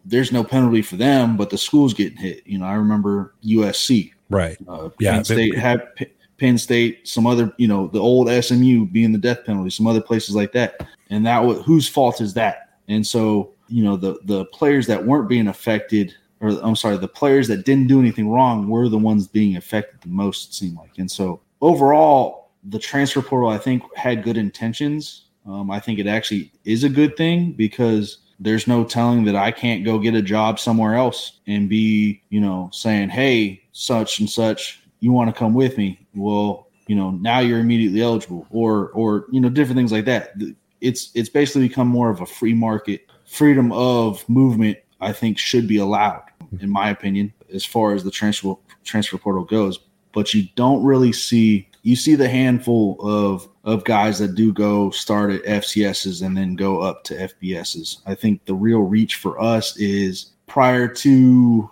[0.05, 2.47] there's no penalty for them but the school's getting hit.
[2.47, 4.57] You know i remember usc Right.
[4.69, 6.07] uh, Yeah, penn state had P-
[6.39, 10.01] penn state some other you know the old smu being the death penalty some other
[10.01, 10.87] places like that.
[11.11, 12.71] And that was whose fault is that?
[12.89, 17.09] And so you know the the players that weren't being affected or i'm sorry the
[17.09, 20.77] players that didn't do anything wrong were the ones being affected the most it seemed
[20.77, 20.99] like.
[20.99, 25.27] And so overall the transfer portal i think had good intentions.
[25.47, 29.51] Um, i think it actually is a good thing because there's no telling that i
[29.51, 34.29] can't go get a job somewhere else and be you know saying hey such and
[34.29, 35.99] such you want to come with me?
[36.15, 40.33] Well you know now you're immediately eligible or or you know different things like that.
[40.81, 43.07] It's it's basically become more of a free market.
[43.27, 46.23] Freedom of movement i think should be allowed
[46.61, 49.79] in my opinion as far as the transfer transfer portal goes.
[50.13, 54.91] But you don't really see you see the handful of of guys that do go
[54.91, 57.99] start at FCSs and then go up to FBSs.
[58.07, 61.71] I think the real reach for us is prior to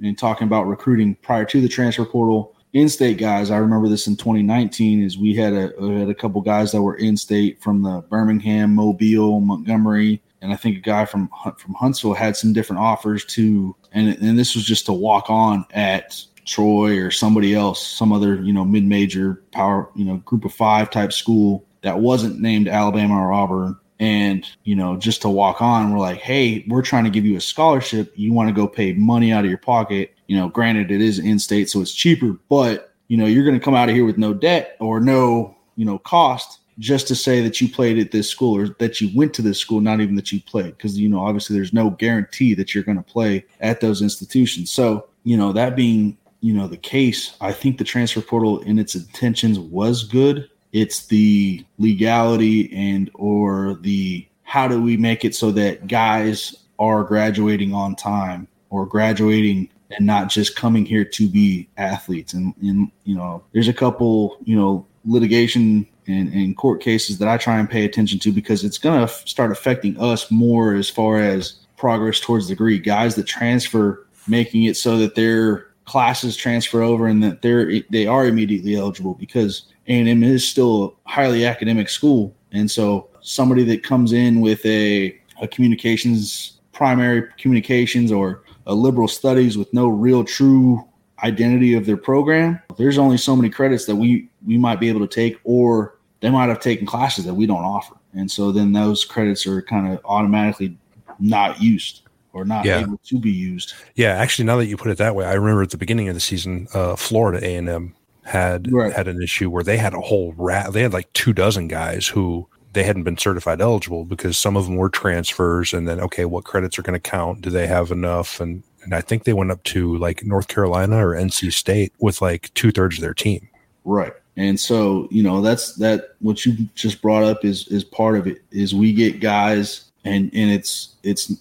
[0.00, 3.50] and talking about recruiting prior to the transfer portal in-state guys.
[3.50, 6.82] I remember this in 2019 is we had a we had a couple guys that
[6.82, 12.12] were in-state from the Birmingham, Mobile, Montgomery, and I think a guy from from Huntsville
[12.12, 16.98] had some different offers to, and and this was just to walk on at Troy
[16.98, 21.12] or somebody else, some other you know mid-major power you know group of five type
[21.12, 23.76] school that wasn't named Alabama or Auburn.
[23.98, 27.36] And you know, just to walk on, we're like, hey, we're trying to give you
[27.36, 28.12] a scholarship.
[28.14, 30.14] You want to go pay money out of your pocket.
[30.26, 33.58] You know, granted, it is in state, so it's cheaper, but you know, you're going
[33.58, 37.14] to come out of here with no debt or no, you know, cost just to
[37.14, 40.00] say that you played at this school or that you went to this school, not
[40.00, 43.02] even that you played, because you know obviously there's no guarantee that you're going to
[43.02, 44.70] play at those institutions.
[44.70, 48.78] So you know that being you know the case, I think the transfer portal in
[48.78, 50.48] its intentions was good.
[50.72, 57.02] It's the legality and or the how do we make it so that guys are
[57.02, 62.32] graduating on time or graduating and not just coming here to be athletes.
[62.32, 67.28] And, and you know, there's a couple, you know, litigation and, and court cases that
[67.28, 70.74] I try and pay attention to because it's going to f- start affecting us more
[70.74, 72.78] as far as progress towards degree.
[72.78, 78.06] Guys that transfer, making it so that their classes transfer over and that they're they
[78.06, 83.82] are immediately eligible because A&M is still a highly academic school, and so somebody that
[83.82, 90.22] comes in with a, a communications primary communications or a liberal studies with no real
[90.22, 90.86] true
[91.24, 95.00] identity of their program there's only so many credits that we we might be able
[95.00, 97.94] to take or they might have taken classes that we don't offer.
[98.14, 100.76] And so then those credits are kind of automatically
[101.18, 102.02] not used
[102.36, 102.80] or not Yeah.
[102.80, 105.62] able to be used Yeah, actually, now that you put it that way, I remember
[105.62, 107.94] at the beginning of the season, uh, Florida A and M
[108.24, 108.92] had Right.
[108.92, 110.72] had an issue where they had a whole rat.
[110.72, 114.66] They had like two dozen guys who they hadn't been certified eligible because some of
[114.66, 117.40] them were transfers, and then okay, what credits are going to count?
[117.40, 118.38] Do they have enough?
[118.40, 122.20] And and I think they went up to like North Carolina or NC State with
[122.20, 123.48] like two thirds of their team.
[123.84, 124.12] Right.
[124.36, 128.26] And so, you know, that's that what you just brought up is is part of
[128.26, 131.32] it is we get guys and and it's it's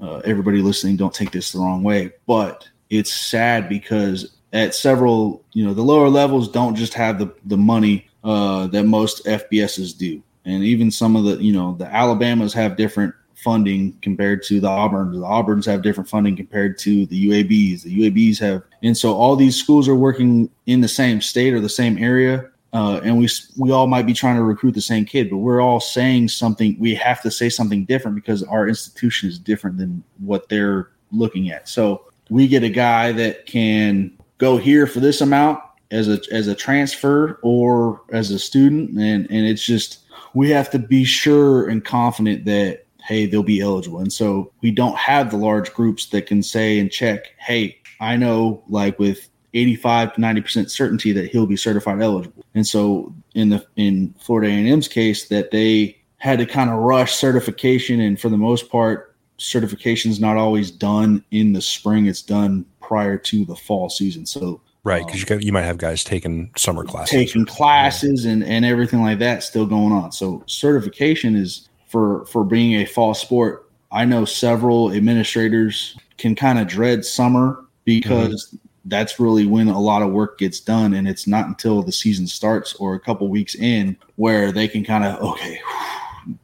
[0.00, 5.44] uh, everybody listening don't take this the wrong way, but it's sad because at several,
[5.52, 9.96] you know, the lower levels don't just have the the money uh that most FBSs
[9.96, 10.22] do.
[10.44, 14.68] And even some of the, you know, the Alabamas have different funding compared to the
[14.68, 15.12] Auburns.
[15.12, 17.82] The Auburns have different funding compared to the UABs.
[17.82, 21.60] The UABs have, and so all these schools are working in the same state or
[21.60, 22.50] the same area.
[22.76, 25.62] Uh, and we we all might be trying to recruit the same kid, but we're
[25.62, 26.76] all saying something.
[26.78, 31.50] We have to say something different because our institution is different than what they're looking
[31.50, 31.70] at.
[31.70, 35.58] So we get a guy that can go here for this amount
[35.90, 40.00] as a as a transfer or as a student, and and it's just
[40.34, 44.70] we have to be sure and confident that hey they'll be eligible and so we
[44.72, 49.28] don't have the large groups that can say and check hey i know like with
[49.56, 54.14] 85 to 90 percent certainty that he'll be certified eligible and so in the in
[54.20, 58.70] florida a&m's case that they had to kind of rush certification and for the most
[58.70, 63.88] part certification is not always done in the spring it's done prior to the fall
[63.88, 68.24] season so Right, because you got, you might have guys taking summer classes, taking classes,
[68.24, 70.12] and and everything like that still going on.
[70.12, 73.68] So certification is for for being a fall sport.
[73.90, 78.65] I know several administrators can kind of dread summer because mm-hmm.
[78.86, 82.26] That's really when a lot of work gets done, and it's not until the season
[82.26, 85.60] starts or a couple weeks in where they can kind of okay,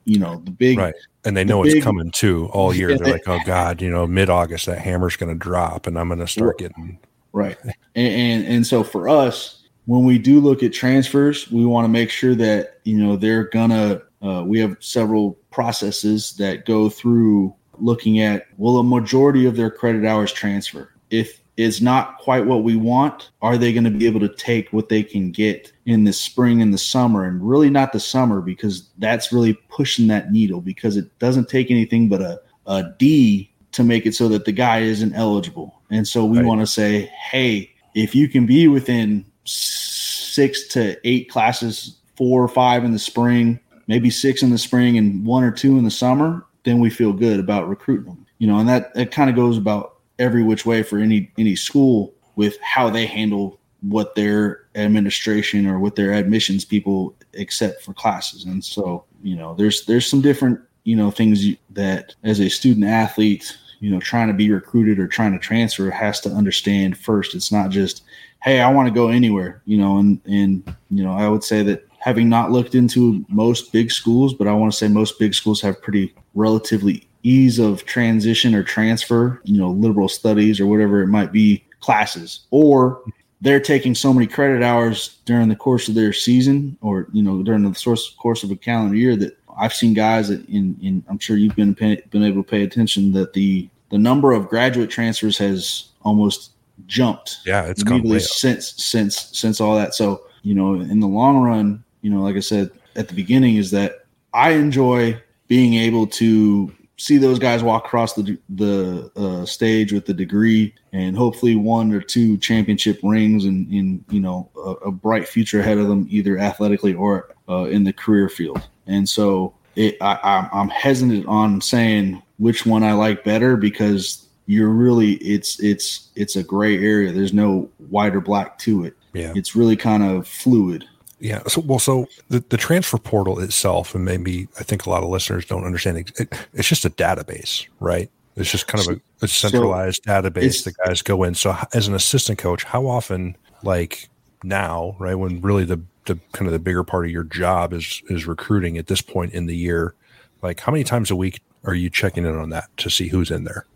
[0.04, 2.96] you know, the big right and they know the it's big, coming too all year.
[2.96, 6.08] They're like, oh God, you know, mid August that hammer's going to drop, and I'm
[6.08, 6.98] going to start getting
[7.32, 7.56] Right.
[7.64, 11.88] And, and, and so for us, when we do look at transfers, we want to
[11.88, 14.02] make sure that you know they're gonna.
[14.22, 19.70] Uh, we have several processes that go through looking at will a majority of their
[19.70, 20.92] credit hours transfer.
[21.10, 24.72] If it's not quite what we want, are they going to be able to take
[24.72, 28.40] what they can get in the spring and the summer, and really not the summer
[28.40, 33.50] because that's really pushing that needle because it doesn't take anything but a a D
[33.72, 35.80] to make it so that the guy isn't eligible.
[35.90, 36.46] And so we right.
[36.46, 42.48] want to say, hey, if you can be within six to eight classes, four or
[42.48, 45.90] five in the spring, maybe six in the spring and one or two in the
[45.90, 48.26] summer, then we feel good about recruiting them.
[48.38, 51.56] You know, and that, that kind of goes about every which way for any any
[51.56, 57.92] school with how they handle what their administration or what their admissions people accept for
[57.92, 58.44] classes.
[58.44, 62.86] And so, you know, there's there's some different you know things that as a student
[62.86, 67.34] athlete you know trying to be recruited or trying to transfer has to understand first
[67.34, 68.02] it's not just
[68.42, 71.62] hey i want to go anywhere you know and and you know i would say
[71.62, 75.34] that having not looked into most big schools but i want to say most big
[75.34, 81.02] schools have pretty relatively ease of transition or transfer you know liberal studies or whatever
[81.02, 83.02] it might be classes or
[83.40, 87.42] they're taking so many credit hours during the course of their season or you know
[87.42, 91.04] during the source course of a calendar year that I've seen guys that in, in
[91.08, 94.90] I'm sure you've been been able to pay attention that the the number of graduate
[94.90, 96.52] transfers has almost
[96.86, 97.38] jumped.
[97.44, 99.94] Yeah, it's immediately since since since all that.
[99.94, 103.56] So you know, in the long run, you know, like I said at the beginning,
[103.56, 109.44] is that I enjoy being able to see those guys walk across the the uh,
[109.44, 114.48] stage with the degree and hopefully one or two championship rings and in you know
[114.56, 118.68] a, a, bright future ahead of them either athletically or uh, in the career field
[118.86, 124.70] and so it, I, I'm hesitant on saying which one I like better because you're
[124.70, 127.10] really it's it's it's a gray area.
[127.10, 128.94] There's no white or black to it.
[129.12, 130.84] Yeah, it's really kind of fluid.
[131.22, 131.42] Yeah.
[131.46, 135.08] So well, so the, the transfer portal itself, and maybe I think a lot of
[135.08, 135.98] listeners don't understand.
[135.98, 138.10] It, it, it's just a database, right?
[138.34, 141.34] It's just kind of a, a centralized so database that guys go in.
[141.34, 144.08] So as an assistant coach, how often, like
[144.42, 148.02] now, right, when really the the kind of the bigger part of your job is
[148.08, 149.94] is recruiting at this point in the year
[150.42, 153.30] like how many times a week are you checking in on that to see who's
[153.30, 153.66] in there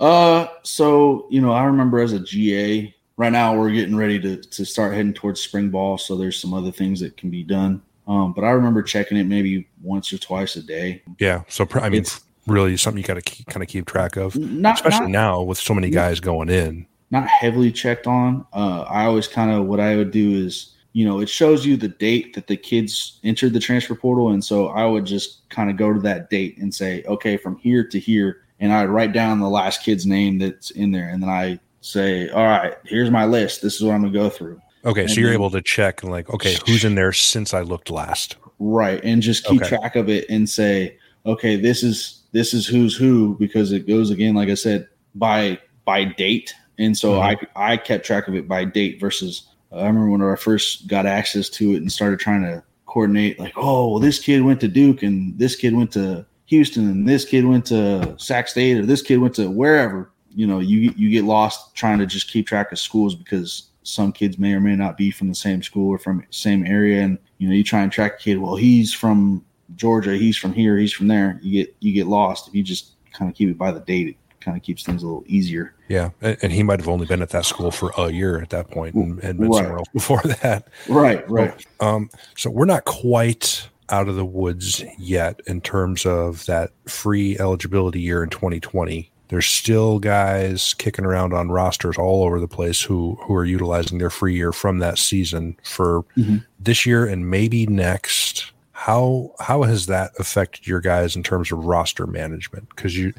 [0.00, 4.36] uh so you know i remember as a ga right now we're getting ready to
[4.36, 7.80] to start heading towards spring ball so there's some other things that can be done
[8.06, 11.88] um but i remember checking it maybe once or twice a day yeah so i
[11.88, 15.10] mean it's, really something you got to kind of keep track of not, especially not,
[15.10, 19.50] now with so many guys going in not heavily checked on uh i always kind
[19.50, 22.56] of what i would do is you know, it shows you the date that the
[22.56, 24.30] kids entered the transfer portal.
[24.30, 27.56] And so I would just kind of go to that date and say, okay, from
[27.56, 28.42] here to here.
[28.60, 31.08] And I'd write down the last kid's name that's in there.
[31.08, 33.60] And then I say, all right, here's my list.
[33.60, 34.60] This is what I'm going to go through.
[34.86, 35.02] Okay.
[35.02, 37.60] And so you're then, able to check and like, okay, who's in there since I
[37.60, 38.36] looked last?
[38.58, 39.00] Right.
[39.04, 39.76] And just keep okay.
[39.76, 44.10] track of it and say, okay, this is, this is who's who because it goes
[44.10, 46.54] again, like I said, by, by date.
[46.78, 47.44] And so mm-hmm.
[47.54, 51.04] I, I kept track of it by date versus I remember when I first got
[51.04, 54.68] access to it and started trying to coordinate, like, oh, well, this kid went to
[54.68, 58.86] Duke and this kid went to Houston and this kid went to Sac State or
[58.86, 60.10] this kid went to wherever.
[60.34, 64.12] You know, you you get lost trying to just keep track of schools because some
[64.12, 67.18] kids may or may not be from the same school or from same area, and
[67.38, 68.38] you know, you try and track a kid.
[68.38, 69.44] Well, he's from
[69.76, 71.38] Georgia, he's from here, he's from there.
[71.42, 74.08] You get you get lost if you just kind of keep it by the date
[74.08, 75.74] it kind of keeps things a little easier.
[75.88, 78.70] Yeah, and, he might have only been at that school for a year at that
[78.70, 79.58] point, and, and been right.
[79.58, 80.68] somewhere else before that.
[80.88, 81.66] Right, right.
[81.80, 87.38] Um, so we're not quite out of the woods yet in terms of that free
[87.38, 89.10] eligibility year in 2020.
[89.28, 93.98] There's still guys kicking around on rosters all over the place who who are utilizing
[93.98, 96.38] their free year from that season for mm-hmm.
[96.60, 98.52] this year and maybe next.
[98.72, 102.68] How how has that affected your guys in terms of roster management?
[102.68, 103.14] Because you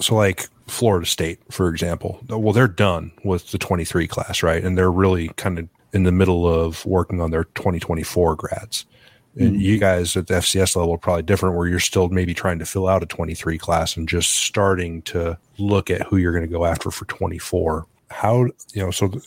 [0.00, 4.62] so like Florida State, for example, well, they're done with the 23 class, right?
[4.62, 8.84] And they're really kind of in the middle of working on their 2024 grads.
[9.38, 9.60] And mm-hmm.
[9.60, 12.66] you guys at the FCS level are probably different, where you're still maybe trying to
[12.66, 16.52] fill out a 23 class and just starting to look at who you're going to
[16.52, 17.86] go after for 24.
[18.10, 19.26] how you know so the,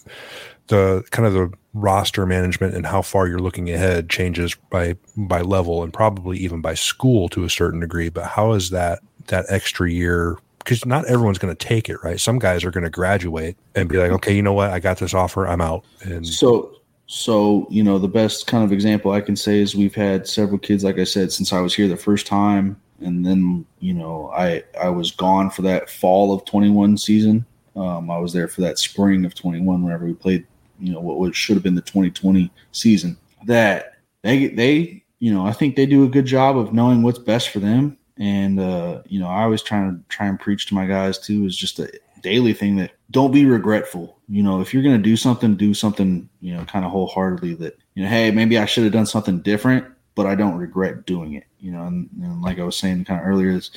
[0.68, 5.42] the kind of the roster management and how far you're looking ahead changes by by
[5.42, 9.46] level and probably even by school to a certain degree but how is that that
[9.50, 12.20] extra year because not everyone's going to take it right?
[12.20, 14.70] Some guys are going to graduate and be like okay you know what?
[14.72, 15.48] I got this offer.
[15.48, 15.84] I'm out.
[16.02, 16.76] And So,
[17.14, 20.58] so you know, the best kind of example I can say is we've had several
[20.58, 24.32] kids, like I said, since I was here the first time, and then you know,
[24.34, 27.46] I I was gone for that fall of twenty one season.
[27.76, 30.48] Um, I was there for that spring of twenty one whenever we played,
[30.80, 33.18] you know, what, should have been the twenty twenty season.
[33.46, 37.20] That they they you know, I think they do a good job of knowing what's
[37.20, 37.98] best for them.
[38.20, 41.46] And uh, you know, I always try to try and preach to my guys too
[41.46, 41.92] is just a
[42.22, 44.18] daily thing that don't be regretful.
[44.28, 47.78] You know, if you're gonna do something, do something, you know, kind of wholeheartedly that,
[47.96, 49.86] you know, hey, maybe I should have done something different,
[50.16, 51.46] but I don't regret doing it.
[51.60, 53.72] You know, and, and like I was saying kind of earlier, is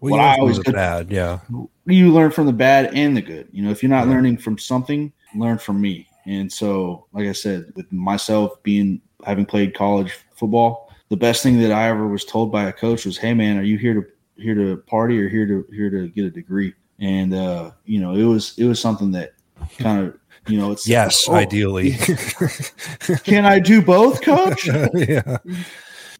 [0.00, 1.40] well, what I always could- bad yeah
[1.86, 3.48] you learn from the bad and the good.
[3.52, 4.14] You know, if you're not Yeah.
[4.14, 6.06] learning from something, learn from me.
[6.26, 11.58] And so, like I said, with myself being having played college football, the best thing
[11.60, 14.04] that I ever was told by a coach was, "Hey, man, are you here to
[14.42, 18.14] here to party or here to here to get a degree?" And uh, you know,
[18.14, 19.34] it was it was something that
[19.78, 21.92] kind of you know, it's yes oh, ideally
[23.24, 24.66] Can I do both, coach?
[24.94, 25.38] yeah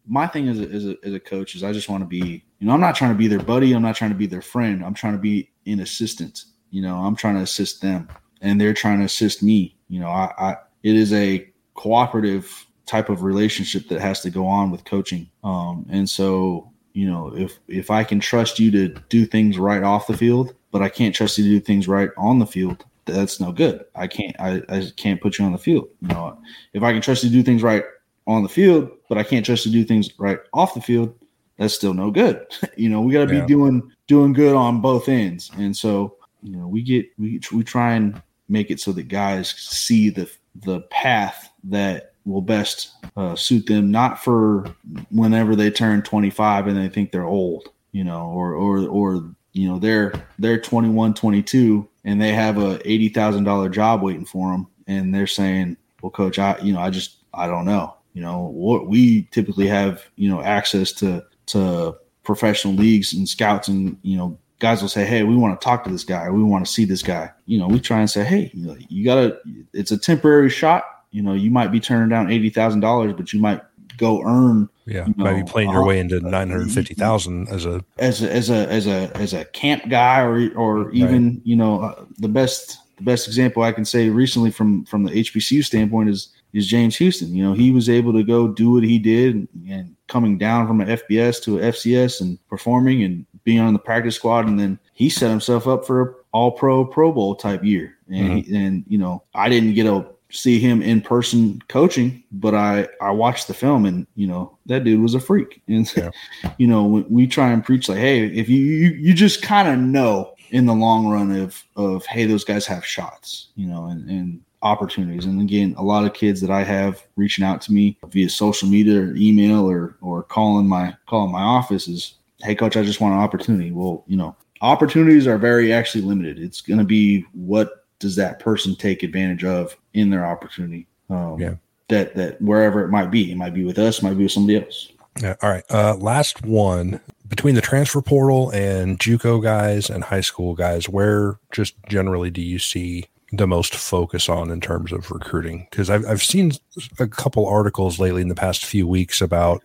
[0.07, 2.43] my thing as a, as a, as a coach is I just want to be,
[2.59, 3.73] you know, I'm not trying to be their buddy.
[3.73, 4.83] I'm not trying to be their friend.
[4.83, 6.45] I'm trying to be an assistant.
[6.69, 8.07] You know, I'm trying to assist them
[8.41, 9.77] and they're trying to assist me.
[9.87, 14.45] You know, I, I it is a cooperative type of relationship that has to go
[14.45, 15.29] on with coaching.
[15.43, 19.81] Um, and so, you know, if, if I can trust you to do things right
[19.81, 22.83] off the field, but I can't trust you to do things right on the field,
[23.05, 23.85] that's no good.
[23.95, 25.87] I can't, I, I can't put you on the field.
[26.01, 26.37] You know,
[26.73, 27.85] if I can trust you to do things right
[28.27, 31.15] on the field, but I can't trust you to do things right off the field,
[31.57, 32.45] that's still no good.
[32.75, 36.57] you know, we got to be doing doing good on both ends, and so you
[36.57, 40.29] know, we get we we try and make it so that guys see the
[40.65, 44.65] the path that will best uh, suit them, not for
[45.09, 49.69] whenever they turn 25 and they think they're old, you know, or or or you
[49.69, 54.51] know they're they're 21, 22, and they have a eighty thousand dollar job waiting for
[54.51, 58.21] them, and they're saying, "Well, coach, I you know I just I don't know." You
[58.21, 63.97] know, what we typically have, you know, access to to professional leagues and scouts, and
[64.01, 66.29] you know, guys will say, "Hey, we want to talk to this guy.
[66.29, 69.39] We want to see this guy." You know, we try and say, "Hey, you, gotta.
[69.73, 70.83] It's a temporary shot.
[71.11, 73.61] You know, you might be turning down eighty thousand dollars, but you might
[73.97, 78.31] go earn yeah You know, playing your uh, way into 950000 as a as a,
[78.31, 82.27] as a as a as a camp guy or or even you know uh, the
[82.27, 86.67] best the best example I can say recently from from the HBCU standpoint is is
[86.67, 87.35] James Houston.
[87.35, 90.67] You know, he was able to go do what he did and, and coming down
[90.67, 94.57] from an FBS to a FCS and performing and being on the practice squad, and
[94.57, 97.97] then he set himself up for a All Pro Pro Bowl type year.
[98.07, 102.53] And he, and you know, I didn't get to see him in person coaching, but
[102.53, 105.61] I I watched the film, and you know, that dude was a freak.
[105.67, 106.11] And Yeah.
[106.57, 109.67] you know, when we try and preach like, hey, if you you, you just kind
[109.67, 113.85] of know in the long run of of hey, those guys have shots, you know,
[113.85, 115.25] and and opportunities.
[115.25, 118.67] And again, a lot of kids that I have reaching out to me via social
[118.67, 122.99] media or email or or calling my calling my office is, hey, coach, I just
[122.99, 123.71] want an opportunity.
[123.71, 126.39] Well, you know, opportunities are very actually limited.
[126.39, 130.87] It's going to be what does that person take advantage of in their opportunity.
[131.09, 131.55] Um, Yeah.
[131.87, 134.57] That that wherever it might be, it might be with us, might be with somebody
[134.57, 134.91] else.
[135.21, 135.35] Yeah.
[135.41, 135.63] All right.
[135.69, 140.89] Uh, last one between the transfer portal and JUCO guys and high school guys.
[140.89, 145.67] Where just generally do you see the most focus on in terms of recruiting?
[145.69, 146.53] Because I've I've seen
[146.97, 149.61] a couple articles lately in the past few weeks about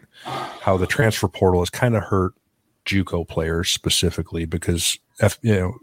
[0.60, 2.34] how the transfer portal has kind of hurt
[2.84, 5.74] JUCO players specifically because F, you know.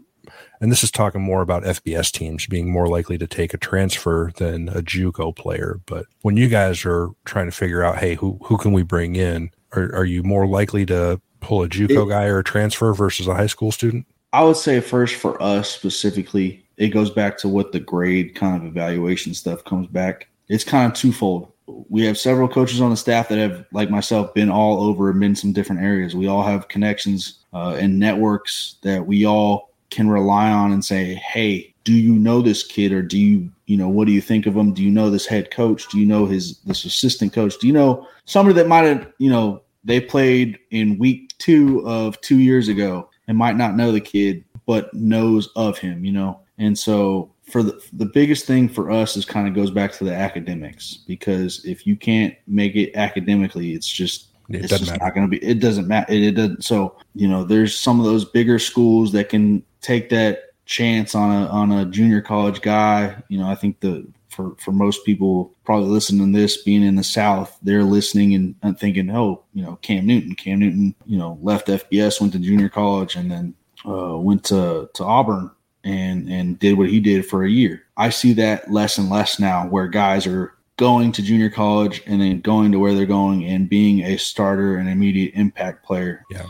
[0.60, 4.32] And this is talking more about FBS teams being more likely to take a transfer
[4.36, 5.80] than a JUCO player.
[5.86, 9.16] But when you guys are trying to figure out, hey, who who can we bring
[9.16, 9.50] in?
[9.72, 13.26] Are, are you more likely to pull a JUCO It- guy or a transfer versus
[13.26, 14.06] a high school student?
[14.32, 18.56] I would say first for us specifically, it goes back to what the grade kind
[18.56, 20.28] of evaluation stuff comes back.
[20.48, 21.50] It's kind of twofold.
[21.66, 25.20] We have several coaches on the staff that have, like myself, been all over and
[25.20, 26.14] been some different areas.
[26.14, 31.14] We all have connections uh, and networks that we all can rely on and say,
[31.14, 34.46] "Hey, do you know this kid, or do you, you know, what do you think
[34.46, 34.74] of him?
[34.74, 35.88] Do you know this head coach?
[35.88, 37.54] Do you know his this assistant coach?
[37.58, 42.20] Do you know somebody that might have, you know, they played in week two of
[42.20, 46.40] two years ago and might not know the kid, but knows of him, you know.
[46.58, 50.04] And so for the the biggest thing for us is kind of goes back to
[50.04, 55.04] the academics because if you can't make it academically, it's just It it's just matter.
[55.04, 55.42] not going to be.
[55.42, 56.12] It doesn't matter.
[56.12, 56.64] It, it doesn't.
[56.64, 61.30] So you know, there's some of those bigger schools that can take that chance on
[61.30, 65.52] a on a junior college guy, you know, I think the for for most people
[65.64, 69.62] probably listening to this being in the South, they're listening and, and thinking, oh, you
[69.62, 70.34] know, Cam Newton.
[70.34, 73.54] Cam Newton, you know, left FBS, went to junior college, and then
[73.86, 75.50] uh, went to to Auburn
[75.84, 77.82] and and did what he did for a year.
[77.96, 82.20] I see that less and less now, where guys are going to junior college and
[82.20, 86.24] then going to where they're going and being a starter and immediate impact player.
[86.30, 86.46] Yeah.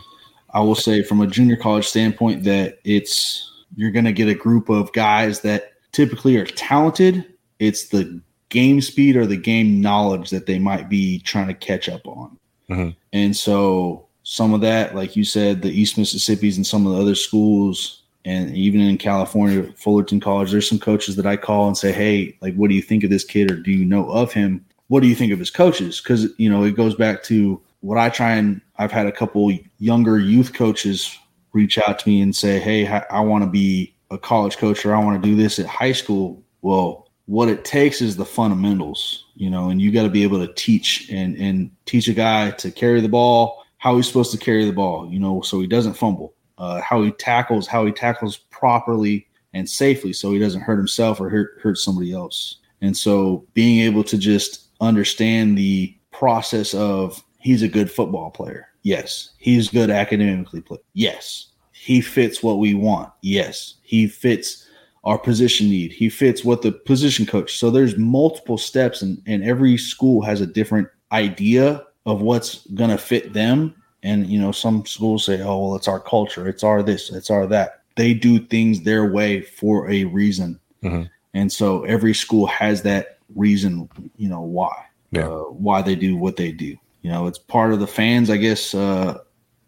[0.50, 4.34] I will say from a junior college standpoint that it's you're going to get a
[4.34, 7.24] group of guys that typically are talented
[7.58, 11.88] it's the game speed or the game knowledge that they might be trying to catch
[11.88, 12.38] up on.
[12.70, 12.90] Mm-hmm.
[13.12, 17.00] And so some of that, like you said, the East Mississippi's and some of the
[17.00, 21.76] other schools, and even in California, Fullerton College, there's some coaches that I call and
[21.76, 24.32] say, Hey, like, what do you think of this kid or do you know of
[24.32, 24.64] him?
[24.88, 26.00] What do you think of his coaches?
[26.00, 29.52] Because, you know, it goes back to what I try and I've had a couple
[29.78, 31.16] younger youth coaches
[31.52, 34.94] reach out to me and say, Hey, I want to be a college coach or
[34.94, 36.42] I want to do this at high school.
[36.62, 40.44] Well, what it takes is the fundamentals, you know, and you got to be able
[40.44, 44.38] to teach and and teach a guy to carry the ball, how he's supposed to
[44.38, 47.92] carry the ball, you know, so he doesn't fumble, uh, how he tackles, how he
[47.92, 52.56] tackles properly and safely, so he doesn't hurt himself or hurt hurt somebody else.
[52.80, 58.67] And so being able to just understand the process of he's a good football player.
[58.82, 59.30] Yes.
[59.38, 60.60] He's good academically.
[60.60, 60.78] Play.
[60.94, 61.48] Yes.
[61.72, 63.10] He fits what we want.
[63.22, 63.74] Yes.
[63.82, 64.66] He fits
[65.04, 65.92] our position need.
[65.92, 67.56] He fits what the position coach.
[67.56, 72.90] So there's multiple steps, and, and every school has a different idea of what's going
[72.90, 73.74] to fit them.
[74.02, 77.30] And, you know, some schools say, oh, well, it's our culture, it's our this, it's
[77.30, 77.82] our that.
[77.96, 80.60] They do things their way for a reason.
[80.82, 81.04] Mm-hmm.
[81.34, 85.26] And so every school has that reason, you know, why, yeah.
[85.26, 86.76] uh, why they do what they do.
[87.02, 89.18] You know, it's part of the fans, I guess, uh,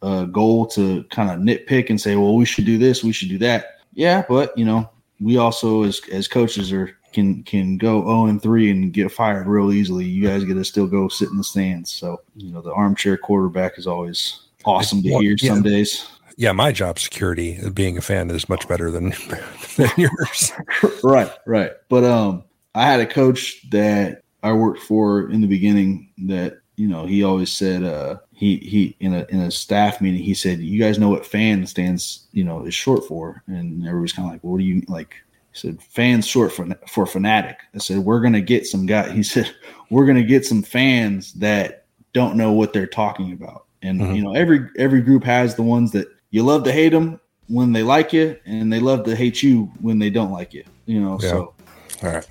[0.03, 3.28] uh, goal to kind of nitpick and say, well, we should do this, we should
[3.28, 3.81] do that.
[3.93, 4.89] Yeah, but you know,
[5.20, 9.47] we also as as coaches are can can go 0 and 3 and get fired
[9.47, 10.05] real easily.
[10.05, 11.91] You guys get to still go sit in the stands.
[11.93, 15.53] So, you know, the armchair quarterback is always awesome to hear yeah.
[15.53, 16.07] some days.
[16.37, 19.12] Yeah, my job security being a fan is much better than,
[19.76, 20.53] than yours.
[21.05, 21.72] right, right.
[21.89, 26.89] But um I had a coach that I worked for in the beginning that, you
[26.89, 30.61] know, he always said uh he he in a in a staff meeting he said
[30.61, 33.43] you guys know what fan stands you know is short for.
[33.49, 35.14] And everybody's kind of like well, what do you like
[35.53, 37.59] he said fans short for for fanatic.
[37.74, 39.55] I said we're gonna get some guy he said
[39.91, 43.66] we're gonna get some fans that don't know what they're talking about.
[43.83, 44.14] And mm-hmm.
[44.14, 47.74] you know every every group has the ones that you love to hate them when
[47.74, 51.01] they like you and they love to hate you when they don't like you you
[51.01, 51.28] know yeah.
[51.28, 51.55] so
[52.03, 52.28] all right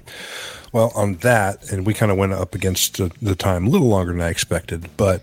[0.71, 3.87] well on that and we kind of went up against the, the time a little
[3.87, 5.21] longer than i expected but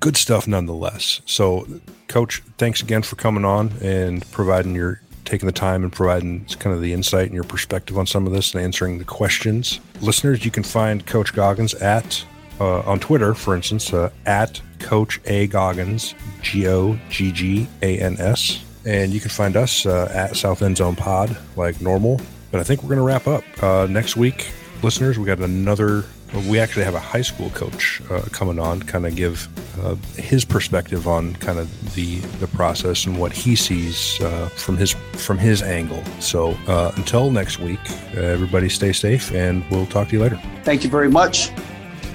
[0.00, 1.20] good stuff nonetheless.
[1.26, 1.66] So,
[2.08, 6.74] Coach, thanks again for coming on and providing your taking the time and providing kind
[6.74, 9.78] of the insight and your perspective on some of this and answering the questions.
[10.00, 12.24] Listeners, you can find Coach Goggans at
[12.60, 17.98] uh, on Twitter, for instance, uh, at Coach A Goggans, G O G G A
[17.98, 22.20] N S, and you can find us uh, at South End Zone Pod like normal.
[22.50, 24.50] But I think we're going to wrap up uh, next week,
[24.82, 25.18] listeners.
[25.18, 26.04] We got another
[26.48, 29.48] we actually have a high school coach uh, coming on, kind of give
[29.82, 34.76] uh, his perspective on kind of the the process and what he sees uh, from
[34.76, 36.02] his from his angle.
[36.20, 37.80] So uh, until next week,
[38.16, 40.40] uh, everybody stay safe, and we'll talk to you later.
[40.64, 41.48] Thank you very much.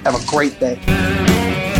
[0.04, 1.72] Have a great day.